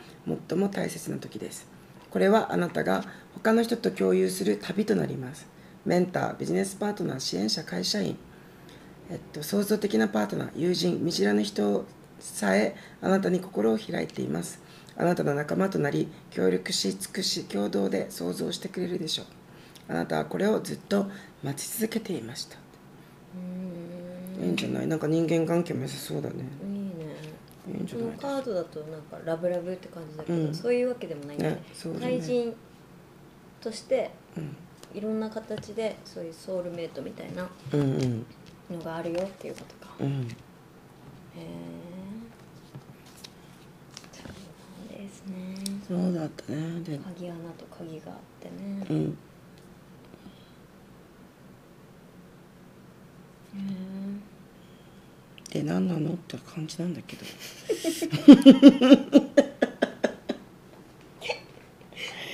[0.48, 1.68] 最も大切な時です
[2.14, 5.48] これはあなたが他の人と共有する旅となります。
[5.84, 8.16] メンタービジネスパートナー支援者会社員、
[9.10, 11.84] えっと、創造的なパートナー友人見知らぬ人
[12.20, 14.62] さえあなたに心を開いています。
[14.96, 19.26] あなたの仲間となり協力し尽くし共同で創造してくれるでしょう。
[19.88, 21.10] あなたはこれをずっと
[21.42, 22.56] 待ち続けていました。
[24.40, 26.44] いいんじゃないなんか人間関係も良さそうだね
[27.64, 30.54] このカードだとなんかラブラブって感じだけど、うん。
[30.54, 31.62] そういうわけでもないんだね。
[31.98, 32.54] 対人
[33.60, 34.54] としてうん。
[34.94, 38.26] いろんな形でそういうソウルメイトみたいなうんうん。
[38.70, 40.28] のがあるよっていうことか、へうん。
[41.36, 41.46] え
[44.12, 44.22] そ
[44.94, 45.54] うですね。
[45.88, 46.80] そうだったね。
[46.80, 49.18] で鍵穴と鍵があってね、へうん。
[53.56, 54.33] え
[55.54, 57.24] で何なのって感じなんだけど。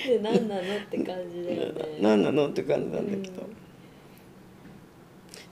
[0.07, 1.99] で何なのって感じだよね。
[2.01, 3.47] 何なのって感じなんだけど、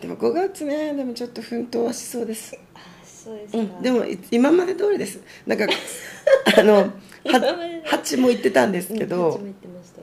[0.02, 2.58] でも5月ねでもちょっと奮闘はしそうです。
[2.74, 5.22] あそうですか、うん、でもい今まで通りです。
[5.46, 5.68] なんか
[6.58, 6.92] あの
[7.86, 10.02] 蜂も言ってたんですけうんど、こっちも言ってました。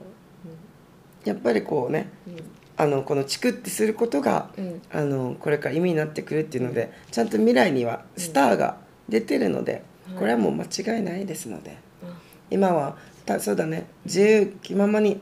[1.29, 2.11] やっぱりこうね。
[2.29, 2.37] うん
[2.78, 4.82] あのこのチクってすることが、うん。
[4.92, 10.18] あのこれから意味になってくるっていうのでちゃんと未来にはスターが出てるので、うん。
[10.18, 12.06] これはもう間違いないですのであ
[12.50, 15.20] 今はたそうだね自由気ままに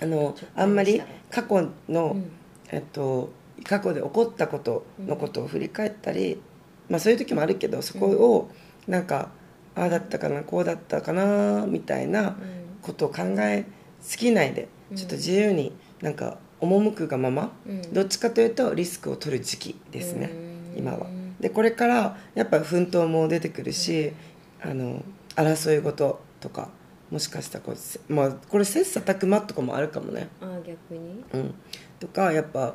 [0.00, 2.30] あのあんまり過去の、うん。
[2.70, 3.32] えっと、
[3.64, 6.40] 過去で起こったことのことを振り返ったり、
[6.88, 8.50] まあそういう時もあるけどそこを
[8.86, 9.30] なんか、
[9.74, 12.36] ああだったかなこうだったかなみたいな
[12.82, 13.64] ことを考え
[14.00, 17.82] すぎないで、うんちょっと自由になんか赴くがまま、うん。
[17.92, 20.30] どっちかというとリスクを取る時期ですね、
[20.74, 20.78] うん。
[20.78, 21.06] 今は。
[21.40, 24.12] でこれからやっぱ奮闘も出てくるし、
[24.60, 25.02] あの
[25.36, 26.68] 争い事とか
[27.10, 30.28] もしかしたらこうせまあこれ切磋琢磨とかもあるかもね。
[30.40, 31.22] あ逆に？
[31.32, 31.54] うん、
[32.00, 32.74] とかやっぱ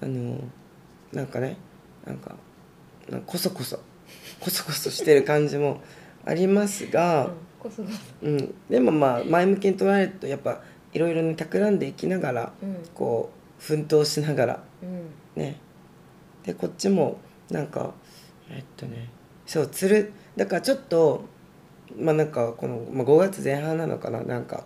[0.00, 0.38] あの
[1.12, 1.56] なんかね
[2.06, 2.36] なんか
[3.10, 3.80] なんかこそこそ
[4.40, 5.80] こそこそしてる感じも
[6.24, 8.26] ありますうがん、こそこそ。
[8.26, 8.54] うん。
[8.70, 10.62] でもまあ前向きに捉えるとやっぱ
[10.98, 12.76] いろいろに企んでいきながら、うん。
[12.92, 13.30] こ
[13.60, 15.10] う奮闘しながらうん。
[15.40, 15.60] ね。
[16.44, 17.94] でこっちもなんか
[18.50, 19.10] えっとね
[19.46, 21.24] そうつるだからちょっと
[21.96, 24.64] まあなんかこの、まあ、5月前半なのかななんか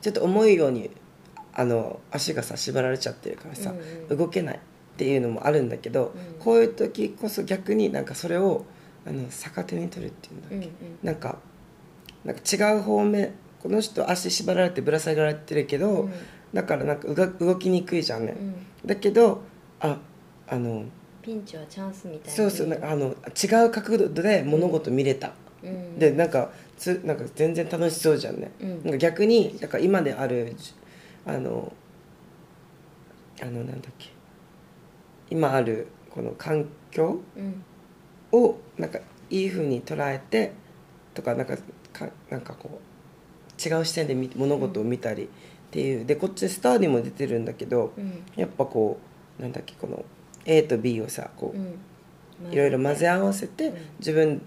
[0.00, 0.90] ちょっと思うように
[1.52, 4.16] あの足がさ縛られちゃってるからさ、うんうん。
[4.16, 4.60] 動けないっ
[4.96, 6.38] ていうのもあるんだけど、うん。
[6.38, 8.64] こういう時こそ逆になんかそれを
[9.06, 10.70] あの逆手に取るっていうんだっけ、うんうん。
[11.02, 11.38] なんか
[12.24, 16.12] なんか違う方面この人足縛られてぶら下がられてるけど、うん。
[16.52, 18.54] だからなんかうが動きにくいじゃんね、うん。
[18.86, 19.42] だけど
[19.80, 19.96] あ
[20.46, 20.84] あの
[21.22, 25.98] ピンチはチャンスみたいなそうそうなんかあの違う角度で物事見れた、うん。
[25.98, 28.82] でなんかつなんか全然楽しそうじゃんね、うん。
[28.82, 30.74] なんか逆にだから今であるじ
[31.24, 31.72] あの
[33.40, 34.10] あのなんだっけ。
[35.30, 37.64] 今あるこの環境うん。
[38.30, 38.98] をなんか
[39.30, 40.52] いい風に捉えて
[41.14, 41.56] とかなんか
[41.94, 42.93] かなんかこう
[43.62, 45.26] 違う視点で見物事を見たりっ
[45.70, 46.04] ていう。
[46.04, 48.22] でこっちスターにも出てるんだけど、うん。
[48.36, 48.98] やっぱこ
[49.38, 50.04] うなんだっけこの
[50.44, 52.52] A と B をさこう、うん。
[52.52, 54.42] いろいろ混ぜ合わせて、うん自分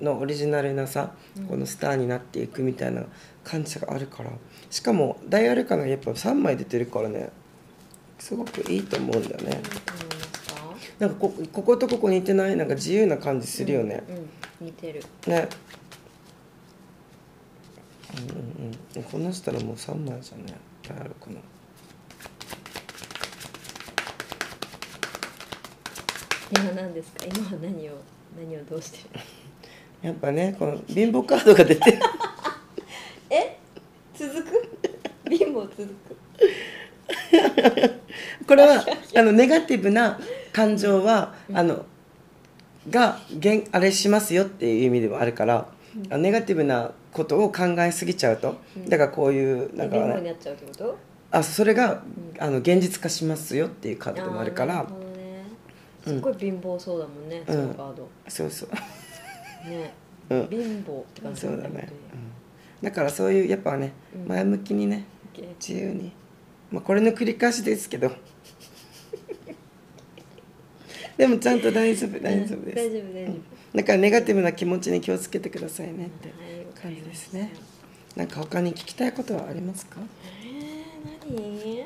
[0.00, 1.46] のオリジナルなさ、うん。
[1.46, 3.04] このスターになっていくみたいな
[3.44, 4.30] 感じがあるから。
[4.70, 7.30] しかも大アルカナがやっぱ3枚出てるからね
[8.18, 9.60] すごくいいと思うんだよね。
[10.98, 12.56] なんかここことここ似てない？
[12.56, 14.28] なんか自由な感じするよね、うんうん。
[14.60, 15.02] 似てる。
[15.26, 15.48] ね
[18.16, 18.32] うんう
[18.68, 19.02] んうん。
[19.04, 20.54] こんなしたらもう3枚じゃんね
[20.88, 21.36] 大アルカナ
[26.52, 27.24] 今何ですか？
[27.26, 27.92] 今は何を
[28.38, 29.20] 何をどうしてる？
[30.02, 31.98] やっぱねこの貧乏カードが出てる。
[33.30, 33.58] え？
[34.14, 34.70] 続く？
[35.28, 35.94] 貧乏続く？
[38.46, 38.84] これは
[39.16, 40.20] あのネガティブな
[40.52, 41.84] 感情は、あの
[42.90, 48.56] がげんあれしますよっていう意味でもあるから、あネガティブなことを考えすぎちゃうと、
[48.88, 50.36] だからこういうなんかね
[51.30, 52.02] あそれが、
[52.38, 54.82] あの現実化しますよっていうカードでもあるから。
[54.82, 54.88] ね。
[56.04, 58.08] すっごい貧乏そうだもんね、そのカード。
[58.28, 58.68] そうそう。
[59.68, 59.92] ね、
[60.30, 60.48] うん。
[60.48, 64.28] 貧乏って感じそうだね、うん、だからそういうやっぱねうん。
[64.28, 66.12] 前向きにね本自由に、
[66.70, 68.12] まあ、これの繰り返しですけど。
[71.16, 77.52] でもちゃんと大丈夫大丈夫です、大丈夫大丈夫、だからネガティブな気持ちに気をつけてくださいねってはい感じですね。
[78.14, 79.96] なんか他に聞きたいことはありますか？
[80.44, 81.84] えー、何？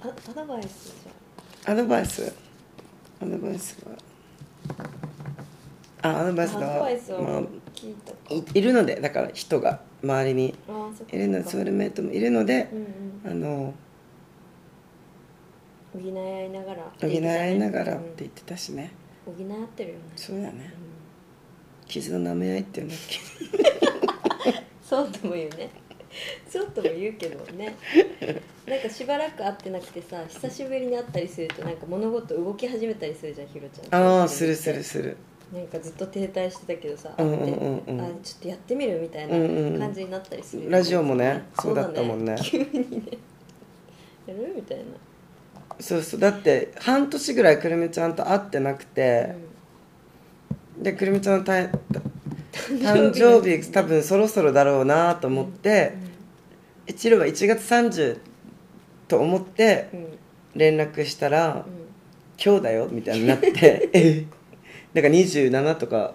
[0.00, 0.94] あアドバイス
[1.66, 2.32] じアドバイス？
[3.20, 3.92] アドバイスは？
[6.00, 7.42] あアドバイスゃだあアドバイスをまあ
[7.74, 10.54] 聞いるのでだから人が周りに
[11.12, 13.42] いるのでソウルメイトもいるのでうんうん。
[13.44, 13.74] あの
[15.94, 18.90] 補い合いながら補い合いながらってうん言ってたしね。
[19.24, 20.02] 補い合ってるよね。
[20.16, 20.72] そうだね。
[21.86, 23.18] 傷の舐め合いっていうんだっけ？
[24.86, 25.70] そうとも言うね。
[26.48, 27.74] そうとも言うけどね。
[28.66, 34.20] なんかしばらく会ってなくてさ久しぶりに会ったりするとなんか物事動き始めたりするじゃんひろちゃん。
[34.20, 35.16] ああするするする。
[35.52, 38.00] なんかずっと停滞してたけどさ、うんうんうんうん。
[38.02, 41.42] あちょっとやってみるみたいうんうんな感じになったりする、ラジオもね。
[41.58, 42.36] そうだったもんね。
[42.42, 42.64] 急に
[43.06, 43.18] ね。
[44.26, 44.52] やる？
[44.54, 44.84] みたいな、
[45.80, 46.20] そうそう。
[46.20, 49.34] だって半年ぐらいくるみちゃんと会ってなくて、
[50.78, 51.52] でくるみちゃんのた
[52.52, 55.92] 誕生日多分そろそろだろうなと思って、
[56.86, 58.18] 一郎は1月30
[59.06, 60.08] と思ってうんうん
[60.54, 61.72] 連絡したらうん
[62.42, 63.88] 「今日だよ」みたいになって。
[63.92, 64.24] え
[64.94, 66.14] だから27とか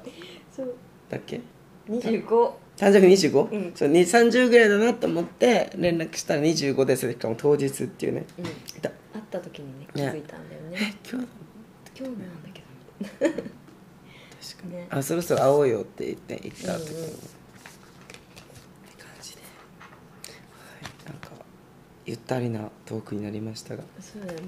[1.10, 1.40] だっけ
[1.88, 3.72] ？25誕生日 25?、うん。
[3.76, 7.10] そう2 30ぐらいだなと思って連絡したら25です。
[7.10, 8.26] しかも当日っていうね。
[8.40, 8.46] うん
[9.38, 11.28] った時にね気づいたんだよえね今日？
[12.00, 12.66] 今日なんだけど。
[13.10, 14.88] 確かに、ね。
[14.90, 17.20] あそろそろ会おうよって言って言った時に、うんうんって
[18.98, 19.48] 感じで、は
[21.08, 21.30] い、なんか
[22.06, 23.84] ゆったりなトークになりましたが。
[24.00, 24.46] そうだよね。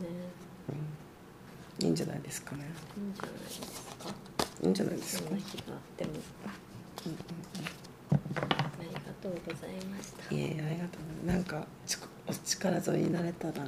[1.80, 2.66] いいんじゃないですかね。
[2.98, 3.62] いいんじゃないです
[4.00, 4.10] か。
[4.64, 5.28] いいんじゃないですか？
[5.28, 6.12] そんな日があっても。
[6.46, 6.52] あ
[8.82, 10.34] りがとうございました。
[10.34, 13.68] いえいえありがとうなんかちお力添えになれたら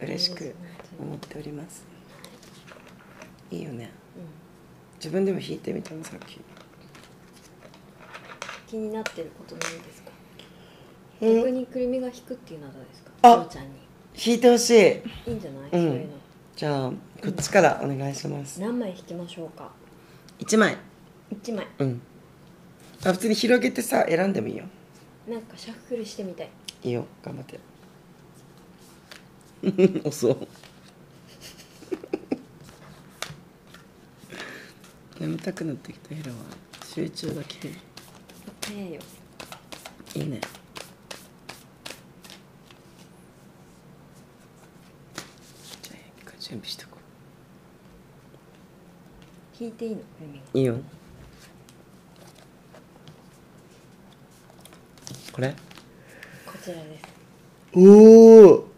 [0.00, 0.54] 嬉しく
[0.98, 1.84] 思っております。
[3.50, 3.58] い。
[3.58, 3.90] いよね。
[4.16, 4.22] うん。
[4.96, 6.40] 自分でも弾いてみたのさっき。
[8.66, 10.10] 気になってることないですか？
[11.20, 13.10] うん逆にくるみが弾くっていうのはどうですか？
[13.22, 13.70] あちゃんに。
[14.16, 14.74] 弾いてほしい。
[15.30, 15.70] いいんじゃない、うん。
[15.70, 16.14] そういうの。
[16.56, 16.96] じゃあこ
[17.28, 18.60] っちからお願いします。
[18.60, 19.70] 何枚弾きましょうか
[20.38, 20.76] ？1枚。
[21.42, 21.66] 1枚。
[21.78, 22.00] うん。
[23.04, 24.64] あ普通に広げてさ選んでもいいよ。
[25.28, 26.50] なんかシャッフルしてみたい。
[26.82, 27.06] いいよ。
[27.22, 27.58] 頑張って
[30.04, 30.48] 遅う
[35.20, 36.38] 眠たくなってきたヒロは。
[36.94, 37.76] 集中が切れる
[38.66, 39.00] 早いよ。
[40.16, 40.40] いいね。
[45.82, 46.98] じゃあ一回準備しとこ
[49.58, 50.00] 弾いていいの？
[50.54, 50.76] いいよ。
[55.32, 55.54] これ？
[56.46, 57.04] こちらです。
[57.74, 57.80] お
[58.50, 58.73] お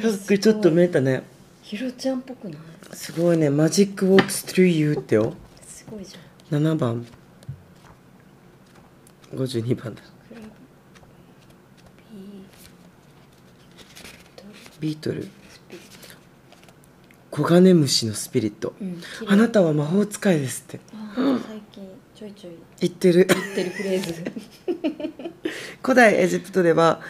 [0.00, 1.22] ちょっと見えたね。
[1.62, 2.56] ひろちゃんっぽくない？
[2.94, 5.34] すごいね「マジック・ウォークス・トゥ・ユー」ってよ。
[5.66, 6.66] すごいじゃん。
[6.66, 7.06] 7番。
[9.34, 10.02] 52番だ。
[14.80, 15.28] ビートル。
[17.32, 20.80] 黄金虫のスピリット、トうんあなたは魔法使いですって。
[21.14, 22.54] 最近ちょいちょい。
[22.80, 23.26] 言ってる。
[23.26, 24.24] 言ってるフレーズ。
[25.82, 27.00] 古代エジプトでは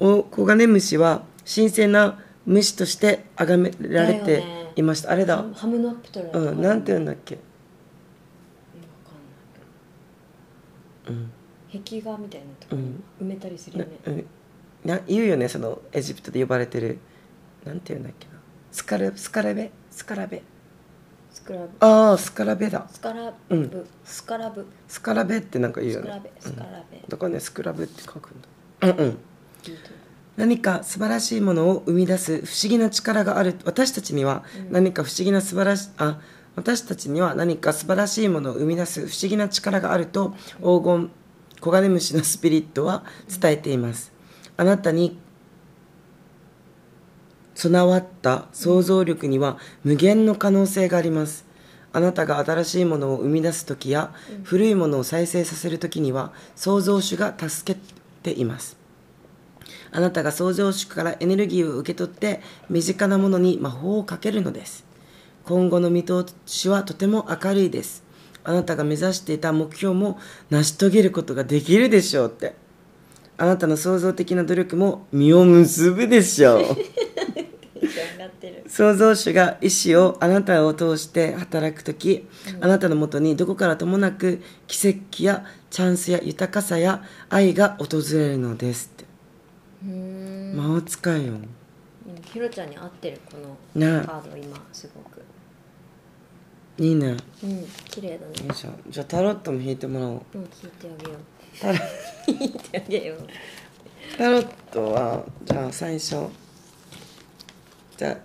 [0.00, 0.18] うん。
[0.18, 4.42] お黄金虫は神聖な虫として崇められて
[4.76, 5.44] いました、あれだ。
[5.54, 6.62] ハムのアップトラうん。
[6.62, 7.36] なんて言うんだっけ？
[7.36, 7.40] わ
[11.08, 11.30] うん。
[11.72, 12.76] 壁画みたいなとこ
[13.20, 14.26] 埋めたりするなよね、うん。
[14.84, 16.98] な言うよねそのエジプトで呼ばれてる。
[17.64, 18.32] なんて言うんだっけな。
[18.70, 19.70] スカルスカラベ？
[19.90, 20.42] スカラベ？
[21.32, 21.68] スクラブ。
[21.80, 22.86] ああスカラベだ。
[22.90, 23.86] スカラブ、うん。
[24.04, 24.66] スカラブ。
[24.86, 26.06] スカラベってなんか言うよね。
[26.06, 28.48] スカラベスカラベ、だからねスクラブって書くんだ。
[28.88, 29.18] うんうん
[30.36, 33.54] 何か素晴らしいものを生み出す不思議な力がある。
[33.64, 36.20] 私たちには何か不思議な素晴らしあ
[36.56, 41.10] 私たちには何か素晴らしいものを生み出す不思議な力があると黄金
[41.60, 43.04] 黄金虫のスピリットは
[43.40, 44.12] 伝えています。
[44.56, 45.18] あなたに
[47.54, 51.44] 備わった想像力には無限の可能性があります。
[51.92, 57.80] あなたが新しいものを生み出す時や古いものを再生させる時には創造主が助け
[58.22, 58.83] ています。
[59.96, 64.84] あなたが創造主からエネルギーを受け取って身近なものに魔法をかけるのです。
[65.44, 68.02] 今後の見通しはとても明るいです。
[68.42, 70.18] あなたが目指していた目標も
[70.50, 72.56] 成し遂げることができるでしょうって。
[73.36, 76.64] あなたの創造的な努力も実を結ぶでしょう。
[78.66, 82.26] 創造主が意志をあなたを通して働く時、
[82.60, 88.93] あなたのもとにどこからともなく奇跡やチャンスや豊かさや愛が訪れるのです
[89.84, 91.34] 魔法使いよ。
[91.34, 91.48] うん
[92.22, 94.04] ひろちゃんに合ってるこのね。
[94.04, 95.22] カード今すごく。
[96.78, 97.16] いいね。
[97.42, 98.32] うん綺麗だね。
[98.44, 100.22] いいじゃんじゃあタロットも引いてもらおう。
[100.34, 101.20] うん聞いてあげよう。
[101.60, 101.78] タロ
[102.26, 103.18] 聞いてあげよう。
[104.18, 106.28] タロットはじゃあ最初。
[107.96, 108.16] じゃあ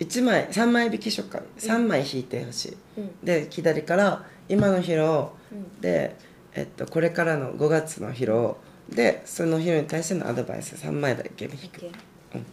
[0.00, 3.10] 1枚3枚引きしようか3枚引いてほしい、うん。
[3.22, 5.80] で左から今の疲労、うん。
[5.80, 6.16] で、
[6.54, 8.56] えっと、これからの5月の疲労
[8.94, 11.54] でその疲労に対してのアドバイス3枚だけ引く。
[11.54, 12.46] うん。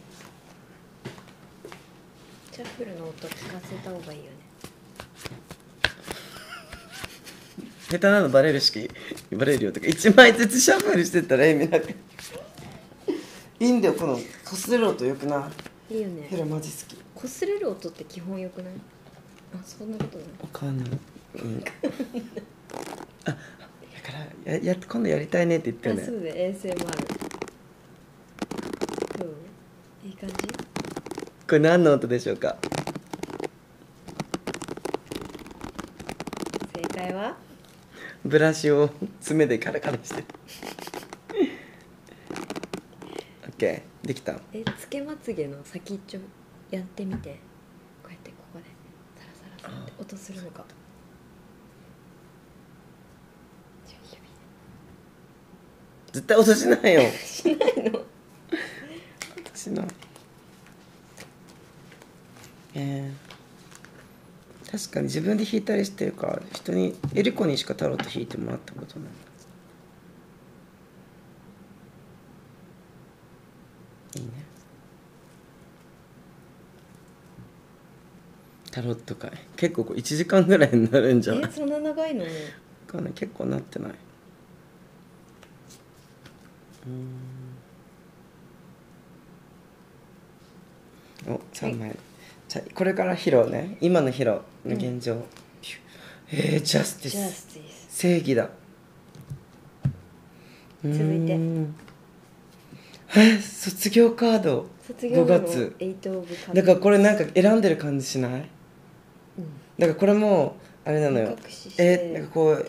[2.52, 4.32] シャッフルの音聞かせた方がいいよね。
[7.90, 8.90] 下手なのバレるし
[9.32, 11.90] バレるよとか1枚ずつシャッフルしてったら意味なく。
[13.60, 15.48] いいんだよこのこすれる音よくな
[15.92, 15.94] い？
[15.96, 16.26] いいよね。
[16.30, 16.98] ヘラマジ好き。
[17.28, 18.74] 擦れる音って基本よくない？
[19.54, 20.28] あそんなことない。
[20.42, 20.90] わかんない、
[21.36, 21.64] うん、
[23.26, 23.38] あだ
[24.02, 24.12] か
[24.46, 25.96] らやや今度やりたいねって言ったよ。
[25.96, 26.76] ねあそうで ASMR
[29.18, 29.36] どう？
[30.08, 30.36] いい感じ？
[30.36, 30.46] こ
[31.52, 32.58] れ何の音でしょうか？
[36.76, 37.36] 正解は？
[38.24, 38.90] ブラシを
[39.20, 40.22] 爪でカラカラして。
[40.22, 40.26] る
[43.58, 44.40] OK できた？
[44.54, 46.20] えつけまつげの先っちょ
[46.70, 47.40] やってみて。
[48.04, 48.66] こうやってここで
[49.16, 50.66] サラサラサラって音するのか
[53.86, 54.18] じゃあ指
[56.14, 57.02] 絶対音しないよ。
[57.24, 58.00] しないの。
[58.00, 58.06] 音
[59.56, 59.88] しない
[62.74, 69.10] えー、確かに自分で弾いたりしてるから人にエリコにしかタロット弾いてもらったことない。
[74.22, 74.32] いいね。
[78.72, 79.32] タロット会。
[79.58, 81.44] 結構こう1時間ぐらいになるんじゃない？
[81.50, 82.24] えそんな長いの？
[82.26, 82.32] ね
[82.88, 83.92] かな結構なってない
[91.28, 91.96] お3枚、
[92.48, 93.78] じゃあこれから披露ね。
[93.82, 95.24] 今の披露の現状、
[95.62, 95.78] ピュ
[96.34, 98.00] えー、ジャスティジャススティス。
[98.00, 98.50] 正義だ。
[100.84, 101.38] 続いて。
[103.16, 104.62] え卒業カード。
[104.62, 105.76] 5卒業後の月。
[106.54, 108.32] だからこれなんか選んでる感じしない？
[109.38, 109.46] うん。
[109.78, 111.36] だからこれもあれなのよ。
[111.78, 112.68] えなんかこう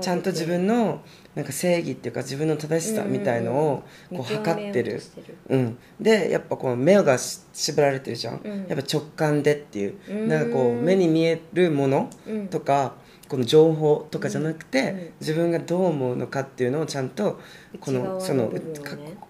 [0.00, 1.02] ちゃんと自分の
[1.34, 5.02] なんか正義っていうか自分の正しさみたいのをこう測ってる。
[5.48, 8.66] うん、でやっぱこう目がし縛られてるじゃん、うん。
[8.66, 9.94] やっぱ直感でっていう。
[10.08, 10.28] うん。
[10.28, 12.48] なんかこう目に見えるものうん。
[12.48, 12.94] とか、
[13.28, 14.98] この情報とかじゃなくて、うん。
[14.98, 17.38] うん自分がどう思うのかっていうのをちゃんと
[17.78, 18.50] この内その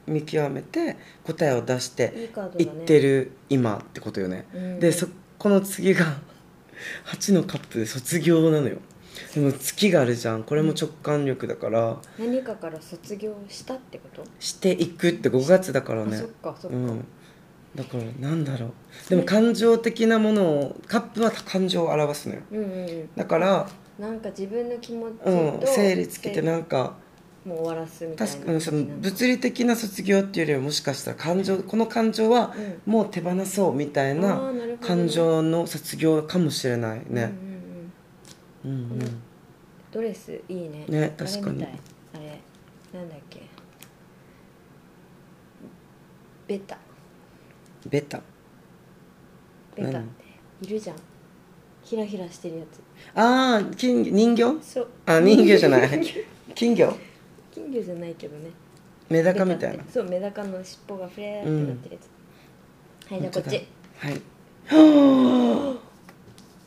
[0.06, 4.80] 見極めて答えを出していってる今ってことよね、うん。
[4.80, 6.18] でそこの次が
[7.06, 8.78] 8のカップで卒業なのよ。
[9.34, 10.44] でも月があるじゃん。
[10.44, 11.96] これも直感力だから。
[12.18, 14.24] 何かから卒業したってこと？
[14.38, 16.16] していくって5月だからね。
[16.16, 17.04] あそっかそっか、うん、
[17.74, 18.72] だからなんだろう。
[19.08, 22.42] でも感情的なものをカップは感情を表すのよ。
[22.52, 23.10] うんうんうん。
[23.16, 23.68] だから、
[23.98, 26.96] なんか自分の気持ちうんと、整理つけてなんか
[27.44, 28.32] もう終わらすみたいな。
[28.34, 32.54] 確かにその物理的な卒業っていうよりはもしかしたら感情この感情は
[32.86, 37.32] もう手放そうみたいあな感情の卒業かもしれないね。
[38.64, 38.92] うんうんうん。
[38.92, 39.22] うんうん。
[39.90, 40.84] ドレスいいね。
[40.88, 41.64] ね確かに。
[41.64, 41.66] あ
[42.18, 42.40] れ
[42.92, 43.40] なんだっけ？
[46.46, 46.76] ベタ。
[47.88, 48.20] ベタ。
[49.76, 50.02] ベタ
[50.62, 50.96] いるじゃん。
[51.82, 52.80] ヒラヒラしてるやつ。
[53.18, 54.44] ああ金人形？
[54.62, 54.88] そう。
[55.06, 56.06] あ人魚じゃない。
[56.54, 56.92] 金魚？
[57.60, 58.50] 金魚じゃないけどね。
[59.08, 59.84] メダカみたいな。
[59.92, 63.68] そうメダカの尻尾がフレーってなってるやつ、はいじゃあこっち。
[63.98, 64.22] はい。
[64.66, 65.78] は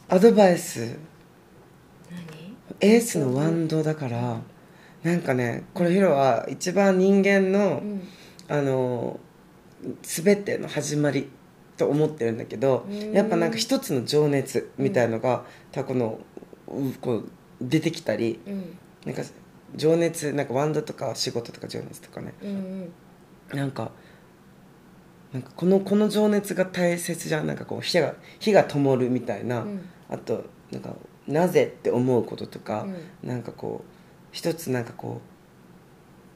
[0.10, 0.98] あアドバイス。
[2.12, 2.56] 何？
[2.82, 4.42] エースのワンドだから
[5.04, 8.08] なんかねこれヒロは一番人間の、うん。
[8.50, 9.20] あの
[10.02, 11.30] 全ての始まり
[11.78, 13.14] と思ってるんだけどうん。
[13.14, 16.20] やっぱなんか一つの情熱みたいのが、たこの
[16.68, 17.30] うこう
[17.62, 18.78] 出てきたりうん。
[19.06, 19.24] なんか
[19.76, 22.34] 情熱なんかワンドとか仕事とか情熱とかね。
[22.42, 22.94] うんうん。
[23.58, 23.92] なんか
[25.32, 27.48] なんかこのこの情熱が大切じゃん。
[27.48, 29.90] なんかこう火が火が灯るみたいな、うん。
[30.10, 30.96] あとなんか
[31.28, 32.86] なぜって思うこととか、
[33.24, 33.90] なんかこう
[34.32, 35.33] 一つなんかこう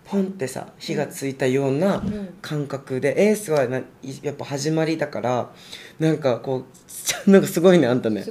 [0.09, 2.37] ポンってさ火がついたようなうん。
[2.41, 5.51] 感覚で、エースはやっぱ始まりだから
[5.99, 6.63] なんかこ
[7.27, 8.25] う なんかすごいねあんたね。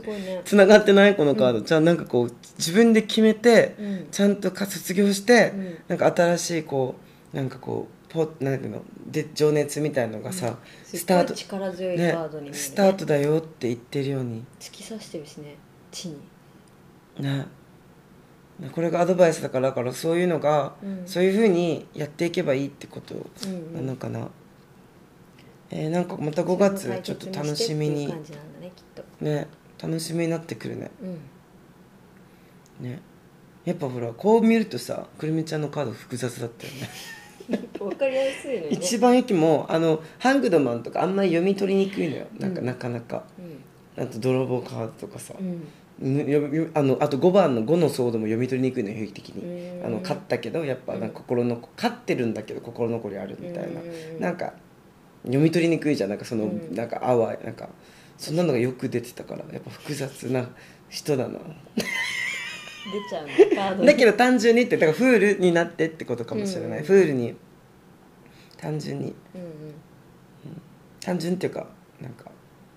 [0.45, 1.15] つながってない？
[1.17, 4.07] このカード、じゃあなんかこう自分で決めて、うん。
[4.11, 5.77] ちゃんとか卒業して、うん。
[5.89, 6.95] なんか新しいこ
[7.33, 14.45] うなんかこうポなんていうので情熱みたいのがさ、スタート力強いカねードに見える、ねスタートだよって言ってるように。
[14.61, 15.57] 突き刺してるしね。
[15.91, 16.17] 地に。
[17.21, 17.47] ね
[18.73, 21.03] これがアドバイスだからだからそういうのが、うん。
[21.07, 24.29] そういうふうにやっていけばいいってことうんなのかな、
[25.71, 28.15] えーなんかまた5月ちょっと楽しみに。
[29.21, 29.47] ね
[29.83, 30.91] 楽しみになってくるね。
[32.81, 32.89] うん。
[32.91, 33.01] ね。
[33.67, 36.89] やっぱほらこう見るとさくるみちゃんのカード複雑だったよね。
[37.79, 38.69] わかりやすいね。
[38.71, 42.27] 一番駅もあのハングドマンとかあんまり読み取りにくいのよ。
[42.39, 42.67] なんか、うん。
[42.67, 43.25] なかなか。
[43.97, 44.03] うん。
[44.03, 45.63] あと泥棒カードとかさ、うん
[45.99, 49.81] あのあと5番の5のソードも読み取りにくいのよ兵器的に。
[49.81, 53.81] うんあの勝ったけどやっぱなんか心の勝ってるんだけど心残りあるみたいな。
[53.81, 53.85] う
[54.19, 54.21] ん。
[54.21, 54.55] なんか
[55.23, 56.11] 読み取りにくいじゃん。
[56.11, 56.75] なんかその、うん。
[56.75, 57.69] なんか淡いなんか
[58.19, 60.49] そんなのがよく出てたからやっぱ複雑な
[60.89, 61.39] 人だな。
[61.39, 61.41] 出
[63.09, 63.87] ちゃうのカードに。
[63.87, 66.85] だけど単純にってだからフールになってってことかもしれない、うん。
[66.85, 67.35] フールに
[68.57, 69.15] 単純に。
[69.35, 69.41] うん。
[69.41, 69.51] うん。
[71.01, 71.69] 単純っていうか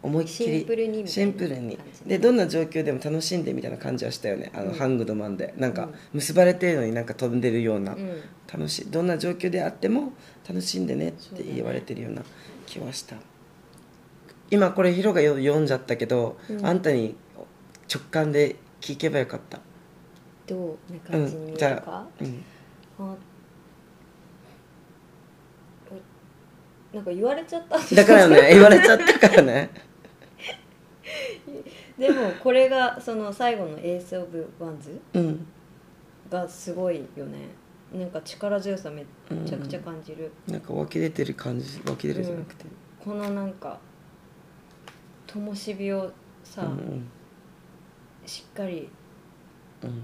[0.01, 1.77] 思いっきりシンプルにシンプルに。
[2.05, 4.51] でどんな状況でも楽しんでみたいな感じはしたよね。
[4.55, 4.77] あの、うん。
[4.77, 5.53] ハングドマンで。
[5.57, 5.93] なんかうん。
[6.13, 8.21] 結ばれてるのになんか飛んでるような、うん。
[8.51, 8.85] 楽しい。
[8.89, 10.13] どんな状況であっても
[10.47, 12.23] 楽しんでねって言われてるような
[12.65, 13.17] 気はした、
[14.49, 16.65] 今これヒロがよ読んじゃったけど、うん。
[16.65, 17.15] あんたに
[17.93, 19.59] 直感で聞けばよかった。
[20.47, 22.43] どうなう感じに見えるか、うん。
[22.99, 23.15] あ
[26.91, 27.77] なんか言われちゃった。
[27.95, 29.69] だからね言われちゃったからね
[31.99, 35.45] でもこれがその最後の「Ace of Wands うん」
[36.31, 37.49] がすごいよね。
[37.93, 39.05] なんか力強さめっ
[39.45, 42.65] ちゃくちゃ感じる、なんか湧き出てる感じ湧き出るじゃなくて、
[43.03, 43.79] このなんか
[45.25, 46.11] 灯火を
[46.43, 47.09] さ、うんうん。
[48.27, 48.89] しっかり
[49.83, 50.03] うん。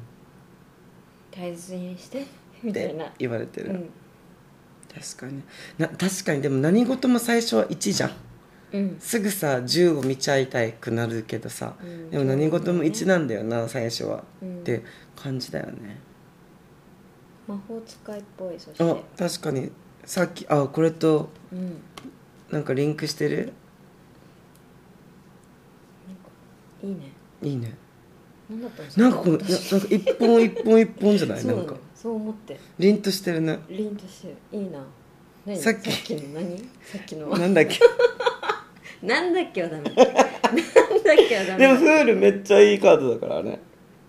[1.29, 2.25] 大切にして
[2.63, 3.89] みたいな、言われてる、うん。
[4.91, 5.37] 確かに。
[5.37, 5.43] ね
[5.77, 6.41] な確かに。
[6.41, 8.15] でも何事も最初は1じゃんうん
[8.99, 12.09] すぐさ10を見ちゃいたくなるけどさ、うん。
[12.09, 14.59] でも何事も1なんだよな最初は、うん。
[14.59, 14.83] って
[15.15, 15.99] 感じだよね。
[17.47, 18.83] 魔法使いっぽいそして。
[18.83, 19.71] あ確かに。
[20.03, 21.81] さっきあこれとうん。
[22.51, 23.53] なんかリンクしてる？
[26.83, 27.11] いいね。
[27.41, 27.75] いいね。
[28.49, 29.53] 何だったんですかなんかこのなんか
[29.89, 31.45] 一本一本一本じゃない？
[31.45, 31.75] なんか。
[31.95, 32.59] そう思って。
[32.77, 33.59] 凛としてるね。
[33.69, 34.35] 凛としてる。
[34.51, 34.85] いいな。
[35.45, 35.57] 何？
[35.57, 35.91] さっき。
[35.91, 36.57] さっきの何？
[36.59, 37.27] さっきの。
[37.29, 37.79] なんだっけ？
[39.01, 39.83] なんだっけはダメ。
[39.83, 40.05] なんだっ
[41.27, 41.67] けはダメ。
[41.67, 43.59] でもフールめっちゃいいカードだからね。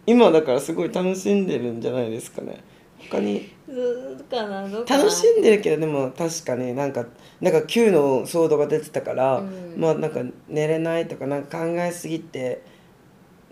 [0.07, 2.63] 今だからすごい楽しんでるんじゃないですかね。
[2.99, 3.51] 他に。
[3.69, 7.05] 楽しんでるけどでも確かになんか
[7.41, 9.75] なんか9のソードが出てたから、うん。
[9.77, 12.63] まあなんか寝れないとかなんか考えすぎて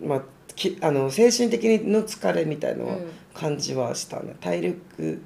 [0.00, 0.22] まあ
[0.54, 3.10] きあの精神的の疲れみたいのはうん。
[3.34, 5.20] 感じはしたね、体力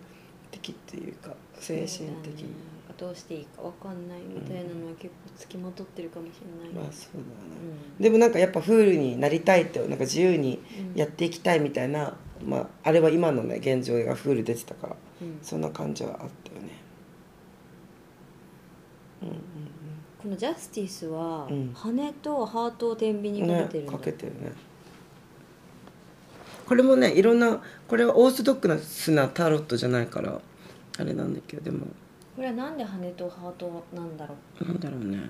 [0.51, 2.47] 的っていうか精神的そうだねなんか
[2.99, 7.25] どうしていいかわかんないみたいなのは結構つきまとってるかもしれない、まあそうだね、
[8.01, 10.61] うでもなんかやっぱフールになりたいってなんか自由に
[10.93, 15.39] うんやっていきたいみたいな、まああれは今のね現状がフール出てたからうん。
[15.43, 16.89] そんな感じはあったよね。
[20.23, 24.53] このジャスティスは、うん羽とハートを天秤にかけねてるんだ、かけてるね。
[26.67, 30.39] これもねいろんなこれはオーソドックなスなタロットじゃないから
[30.99, 31.87] あれなんだけどでも
[32.39, 34.65] これはなんで羽とハートなんだろう？
[34.65, 35.29] なんだろうね。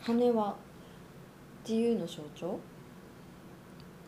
[0.00, 0.54] 羽は
[1.68, 2.60] 自由の象徴？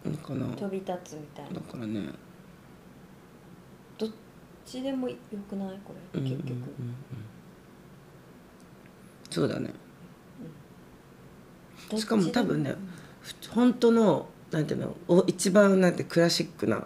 [0.05, 1.55] なんかな飛び立つみたいな。
[1.55, 2.07] だからね。
[3.99, 4.11] どっ
[4.65, 5.17] ちでもよ
[5.49, 5.79] くない？
[5.85, 6.59] これ結局、うんうんうん。
[6.59, 6.95] うん
[9.29, 9.71] そうだね。
[11.97, 12.77] しかも多分ね
[13.23, 16.85] ふ本当のなんていうのお一番なんてクラシックなうん。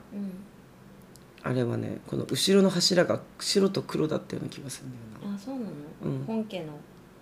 [1.42, 5.66] あれはねこの後ろの柱が白と黒だったような気がするんだよなあそうなの、
[6.05, 6.25] うん。
[6.27, 6.66] 本家の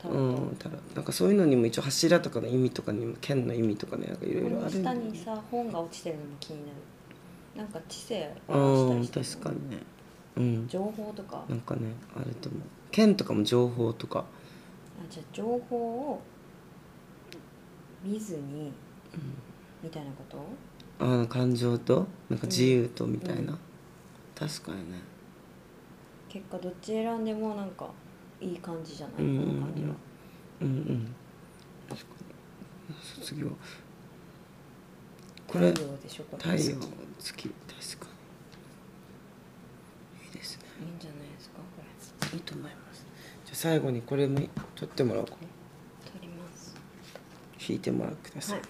[0.01, 6.73] タロうット、ん、ただなんかそういうのにも一応柱とかの意味とかにも剣の意味とかねなんかいろいろある下にさ本が落ちてるのも気になる。
[7.55, 9.21] なんか知性う表んした？
[9.21, 9.83] りしてる確かにね。
[10.37, 10.67] うん。
[10.69, 11.45] 情報とか？
[11.49, 12.63] なんかねあると思う。
[12.91, 14.21] 剣とかも情報とか。
[14.21, 14.25] あ
[15.11, 16.21] じゃあ情報を
[18.03, 18.73] 見ずに、
[19.83, 20.43] みたいなこと？
[21.23, 22.07] あ感情と？
[22.31, 23.59] なんか自由とみたいな、うん。
[24.35, 24.99] 確かにね
[26.33, 27.91] 結果どっち選んでもなんか
[28.41, 29.29] いい感じじゃない、この
[29.67, 29.89] 感じは。
[30.63, 31.15] うんうん。
[31.91, 32.07] 確か
[32.89, 32.95] に。
[33.21, 33.49] 卒業
[35.47, 36.25] これ太陽でしょ？
[36.25, 36.57] これ。
[36.57, 36.77] 太陽
[37.19, 37.51] 月。
[37.51, 38.07] 確か
[40.23, 40.27] に。
[40.27, 40.65] いいですね。
[40.81, 41.57] いいんじゃないですか？
[41.77, 41.83] こ
[42.33, 42.37] れ。
[42.39, 43.05] いいと思います。
[43.45, 44.49] じゃあ最後にこれも取
[44.85, 45.33] ってもらおうか。
[45.33, 45.37] な
[46.13, 46.75] 取ります。
[47.69, 48.63] 引いてもらってくださ、はい。
[48.63, 48.65] い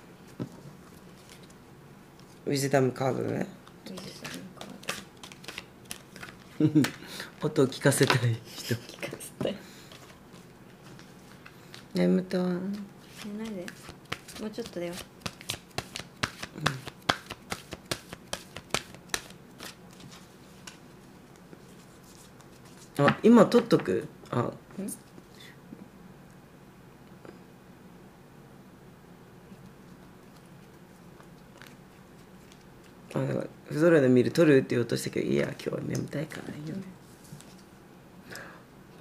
[2.47, 3.47] ウィズダムカードね
[3.87, 3.91] い。
[3.93, 4.31] いですね。
[6.59, 6.93] カー
[7.45, 8.19] 音を聞かせたい
[8.57, 8.77] 人。
[8.77, 9.57] ド聞かせて
[11.93, 12.39] 眠た。
[12.39, 13.67] い寝ないで
[14.41, 14.95] もうちょっとだよ。
[22.99, 24.07] あ今取っとく？
[24.31, 24.51] あ。
[33.15, 34.31] あだから不揃いの見る？
[34.31, 34.59] 取る？
[34.59, 36.83] って言おうとしたけどいや今日は眠たいからいいよね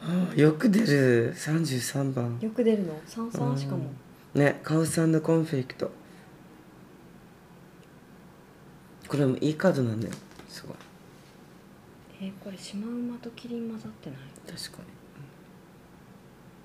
[0.01, 1.33] あよく出る。
[1.35, 2.99] 33番よく出るの？
[3.05, 3.91] 三三しかも。
[4.33, 5.91] ねカオスコンフリクト。
[9.07, 10.13] これもいいカードなんだよ。
[10.49, 10.75] すごい。
[12.21, 14.19] えーこれシマウマとキリン混ざってない？
[14.47, 14.87] 確かに、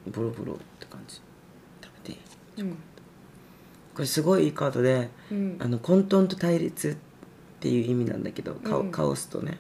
[0.07, 0.13] うん。
[0.13, 1.17] ボロボロって感じ。
[1.17, 2.15] 食べてい
[2.59, 2.63] い？
[2.63, 2.71] うん。
[2.73, 5.57] これすごいいいカードで、うん。
[5.61, 6.97] あの混沌と対立っ
[7.61, 8.91] ていう意味なんだけどカオ,、うん。
[8.91, 9.59] カオスとね。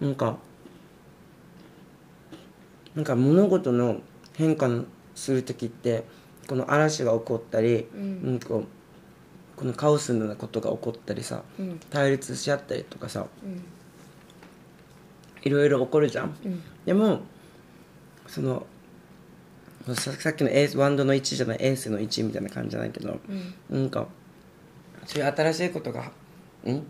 [0.00, 0.38] なんか
[2.94, 4.00] なんか物事の
[4.34, 4.84] 変化の
[5.14, 6.04] する時って
[6.48, 8.00] この嵐が起こったり、うん。
[8.24, 8.66] うんこう
[9.56, 11.80] このカオスなことが起こったりさうん。
[11.90, 13.62] 対立し合ったりとかさうん。
[15.42, 16.36] いろいろ起こるじゃん。
[16.44, 16.62] うん。
[16.84, 17.20] でも
[18.26, 18.66] その
[19.94, 23.20] ささっきのエースワンドの1じゃないエースの1みたいな感じじゃないけど、
[23.70, 23.80] うん。
[23.80, 24.08] なんか
[25.06, 26.10] そういう新しいことが
[26.64, 26.86] うん？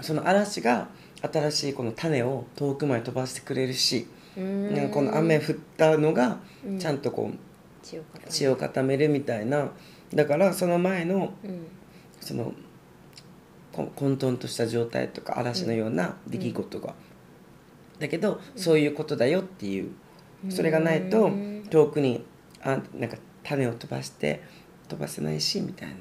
[0.00, 0.88] その嵐が
[1.22, 4.06] 新しいこの種を遠くまで飛ばしてくれるし、
[4.36, 4.74] うん。
[4.74, 6.78] なんかこの雨降ったのがうん。
[6.78, 7.38] ちゃんとこう
[8.28, 9.08] 血を固める。
[9.08, 9.70] みたいな。
[10.14, 11.66] だからその前のうん。
[12.20, 12.52] その
[13.72, 16.94] こ混沌とした状態とか嵐のような出来事が、
[17.98, 19.90] だけどそういうことだよっていう。
[20.48, 22.24] それがないとうん遠くに
[22.62, 24.42] あなんか種を飛ばして
[24.88, 25.94] 飛ばせないしみたいな。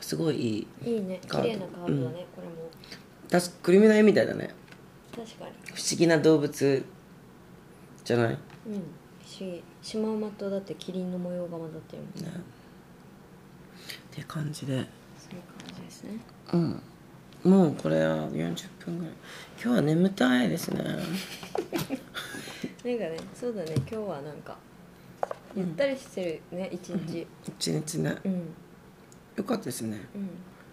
[0.00, 0.90] すごいいい。
[0.90, 1.20] いいね。
[1.30, 2.63] 綺麗なカードだね、これも
[3.34, 4.50] 確かくるみの絵みたいだね。
[5.10, 5.50] 確かに。
[5.74, 6.84] 不思議な動物。
[8.04, 8.28] じゃない？
[8.30, 8.82] ねうん。
[9.26, 12.40] しシマウマとだってキリンの模様が混ざってるもんね。
[14.12, 14.72] って感じで。
[14.76, 14.86] そういう
[15.66, 16.20] 感じですね。
[16.52, 16.82] うん。
[17.42, 19.14] もうこれは40分ぐらい。
[19.60, 20.84] 今日は眠たいですね。
[20.86, 21.00] なんか
[22.84, 23.74] ねそうだね。
[23.78, 24.56] 今日はなんか
[25.56, 27.26] ゆったりしてるね一日。
[27.48, 28.16] 一日ね。
[28.24, 28.54] うん。
[29.34, 30.06] よかったですね。
[30.14, 30.28] うん。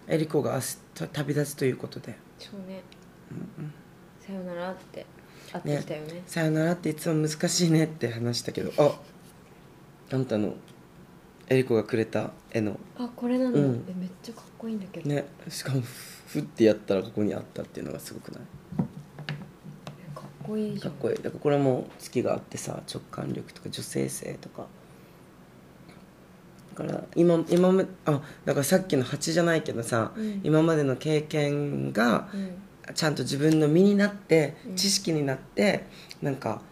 [0.06, 2.16] エリコが明日旅立つということで
[2.50, 2.82] そうね
[4.20, 5.06] さよならって
[5.52, 6.22] 会ってきたよね。
[6.26, 8.94] さよならっていつも難しいねって話したけどあ
[10.14, 10.54] あんたの
[11.48, 12.78] エリコがくれた絵の。
[12.98, 13.84] あこれなの、うん。
[13.88, 15.26] えめっちゃかっこいいんだけど、ね。
[15.48, 15.82] しかも
[16.26, 18.42] ふってやったらここにあったっていうのがすごくない？
[18.78, 20.92] えかっこいいじゃん。
[20.92, 21.16] かっこいい。
[21.16, 24.66] だからこれも月があってさ直感力とか女性性とか
[26.74, 30.40] だから今今まあだからさっきの蜂じゃないけどさ、うん。
[30.42, 32.62] 今までの経験がうん。
[32.94, 34.76] ちゃんと自分の身になってうん。
[34.76, 35.86] 知識になって
[36.20, 36.62] なんか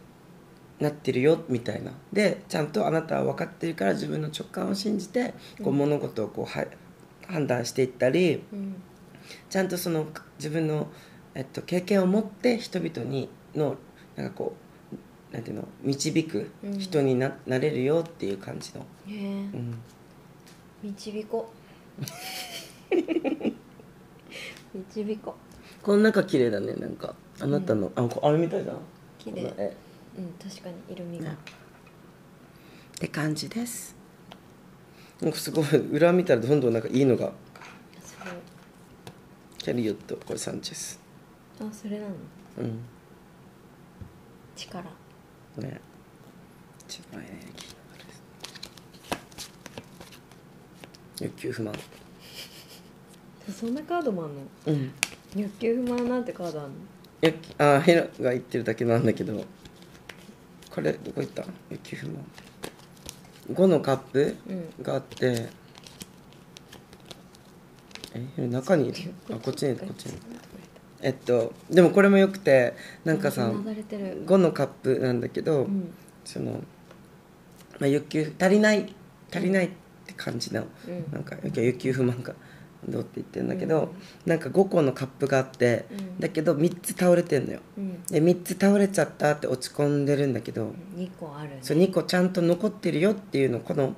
[0.81, 1.93] なってるよみたいな。
[2.13, 6.67] でちゃんとあなたは分かってるから自分の直感を信じてこううん物事をこうは
[7.27, 8.83] 判断していったりうん。
[9.49, 10.07] ちゃんとその
[10.39, 10.89] 自分の、
[11.35, 13.77] えっと、経験を持って人々にの
[14.17, 14.70] なんかこう
[15.33, 15.69] なんていうの？
[15.83, 19.17] 導くうん人にな,、なれるよっていう感じの、へえ。
[19.23, 19.79] うん、
[20.83, 21.53] 導こ
[22.01, 22.05] う。
[24.75, 25.35] 導こ
[25.83, 27.15] この中綺麗だねなんか。
[27.41, 28.73] あなたの、あこあれみたいだ。
[28.73, 28.79] な
[29.19, 29.43] 綺麗。
[29.45, 29.67] この絵。
[29.67, 29.75] う
[30.19, 31.37] うん確かに色味が、ね。
[32.97, 33.97] って感じです。
[35.21, 37.33] なんかすごい裏見たらどんどんなんかいいのが。
[38.03, 38.17] す
[39.59, 40.99] キャリオットこれサンチェス。
[41.61, 42.15] あそれなの？
[42.59, 42.79] うん。
[44.57, 44.85] 力
[45.59, 45.81] ね
[46.89, 47.53] 一番エネルギーの
[47.95, 48.23] あれです
[51.23, 51.75] 欲求不満。
[53.53, 54.43] そんなカードもあんの？
[54.67, 54.93] うん。
[55.37, 56.75] 欲求不満なんてカードあんの？
[57.21, 59.45] 欲あヘラが言ってるだけなんだけど。
[60.71, 61.45] これどこ行った？
[61.71, 62.25] 欲求不満。
[63.53, 64.83] 5のカップうん。
[64.83, 65.49] があって。
[68.37, 69.13] え中にいる？
[69.31, 70.23] あこっちにいるこっちにいる
[71.03, 72.75] えっとでもこれもよくて
[73.05, 74.25] なんかさ流れてる。
[74.27, 75.93] 5のカップなんだけど、うん。
[76.25, 76.63] その、
[77.79, 78.95] まあ、欲求足りない
[79.33, 79.71] 足りないっ
[80.07, 81.13] て感じの、うん。
[81.13, 82.35] なんか欲求不満か
[82.87, 83.89] どうって言ってるんだけど、うん。
[84.27, 86.21] なんか5個のカップがあって、うん。
[86.21, 87.61] だけど3つ倒れてんのよ。
[87.79, 88.03] うん。
[88.05, 91.59] で3つ倒れちゃったって落ち込んでるんだけど、2個あるね。
[91.63, 93.93] そう2個ちゃんと残ってるよっていうのこのっ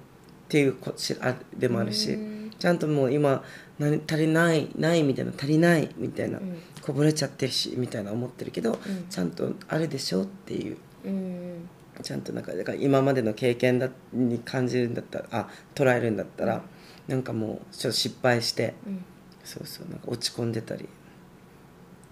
[0.49, 2.51] ていうこしあでもあるし、うん。
[2.59, 3.43] ちゃんともう今
[3.81, 9.07] 何足りないないみたいな足りないみたいな、うんこぼれちゃってるしみたいな思ってるけど、うん。
[9.09, 10.77] ちゃんとあるでしょっていう。
[11.05, 11.69] うん
[12.03, 16.63] ちゃんとなんかだから今までの経験だに感じるんだったらあ捉えるんだったら、
[17.07, 19.05] なんかもうちょっと失敗してうん。
[19.45, 20.89] そうそうなんか落ち込んでたりっ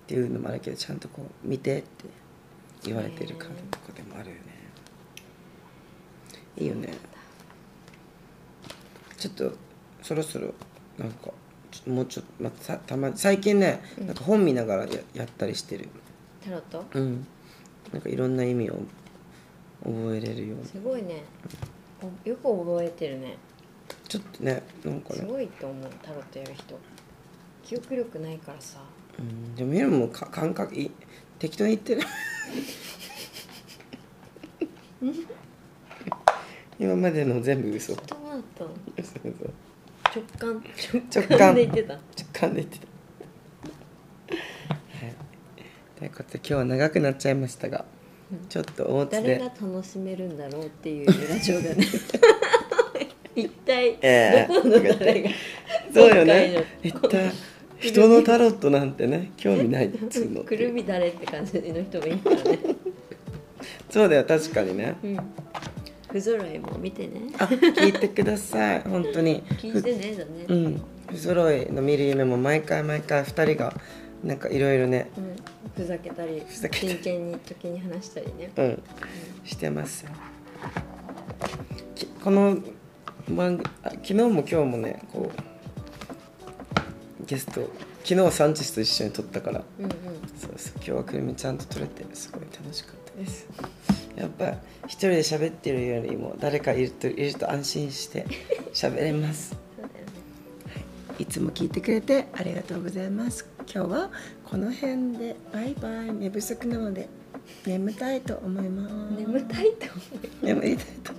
[0.07, 1.89] ていうのもあるけどちゃんとこう見てって
[2.83, 4.41] 言われてる感じとかでもあるよね。
[6.59, 6.89] いいよね。
[9.17, 9.53] ちょっと
[10.03, 10.53] そろそろ
[10.99, 11.31] なんか
[11.87, 15.89] もうちょっと、まあ、さたま最近ねなんか本見ながらややったりしてる。
[16.45, 16.85] タロット？
[16.95, 17.27] うん。
[17.93, 18.79] なんかいろんな意味を
[19.85, 20.65] 覚えれるように。
[20.67, 21.23] すごいね。
[22.03, 23.37] およく覚えてるね。
[24.09, 26.79] ちょっとねなんかすね、ごいと思うタロットやる人。
[27.63, 28.81] 記憶力ないからさ。
[29.19, 30.91] うん、でもミラもか感覚い
[31.39, 32.03] 適当に言ってる。
[36.79, 37.95] 今までの全部嘘。
[37.95, 38.65] どうだった。
[38.65, 39.25] の嘘嘘。
[39.25, 39.70] 直感
[40.15, 40.63] 直感。
[41.09, 41.55] 直感。
[41.55, 41.95] で言ってた。
[41.95, 42.03] 直
[42.33, 42.87] 感で言ってた。
[44.35, 45.15] はい。
[45.99, 47.85] ということで今日は長くなっちゃいましたが
[48.49, 51.87] ちょっと大津誰がで楽しめるんだろうっていうラジオだね。
[53.37, 54.53] 一体ええ。
[54.53, 55.31] どこの誰が
[55.95, 56.55] そうよね。
[56.57, 57.33] の一体
[57.79, 62.59] 人のタロットなんてね興味ないっつうの くるみ誰って感じの人もいいからね。
[63.89, 64.97] そうだよ確かにね。
[65.05, 65.17] うん
[66.13, 67.21] 不揃いも見てね。
[67.39, 68.83] あ聞いてください。
[68.89, 69.43] 本当に。
[69.43, 70.45] 聞いてねだね。
[70.49, 70.83] うん。
[71.09, 73.75] 不揃いの見る夢も毎回毎回2人が
[74.25, 75.83] なんかいろいろねうん。
[75.85, 76.93] ふざけたりふざけたり。
[76.93, 78.51] 真剣に時に話したりね。
[78.57, 78.83] うん。
[79.45, 80.11] してますよ。
[81.95, 82.59] きこの
[83.29, 85.31] 番昨日も今日もねこ
[87.23, 87.71] うゲスト
[88.03, 89.63] 昨日サンチスと一緒に撮ったから。
[89.79, 89.91] うんうん。
[90.37, 90.73] そうそう。
[90.77, 93.47] 今日はくるみちゃんと撮れてすごい楽しかったです
[94.17, 94.57] やっぱ
[94.87, 98.27] 一人で喋ってるよりも誰かいるといると安心して
[98.73, 99.57] 喋れます。
[99.77, 100.13] そうだよね
[101.19, 103.49] いつも聞いてくれてありがとうございます。
[103.73, 104.11] 今日は
[104.45, 105.37] この辺で。
[105.53, 106.13] バイバイ。
[106.13, 107.09] 寝不足なので。
[107.67, 108.93] 眠たいと思います。
[109.17, 110.03] 眠たいと思
[110.43, 111.13] う眠りたいと。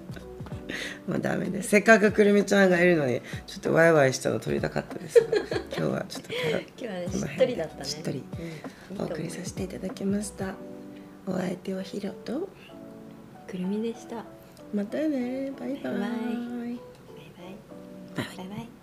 [1.08, 1.70] もうダメです。
[1.70, 5.28] せっかくくるみちゃんがいるのにちょっとワイワイしたの撮りたかったですが
[5.76, 7.86] 今日はちょっと今日はねしっとりだったね。
[7.86, 8.24] しっとり
[8.98, 10.56] お送りさせていただきました。
[11.28, 12.50] お相手はヒロと
[13.52, 14.24] くるみでした。
[14.74, 15.52] またね。
[15.60, 15.82] バイバイ。
[15.82, 16.80] バイバイ。
[18.16, 18.48] バイバイ。
[18.48, 18.81] バイ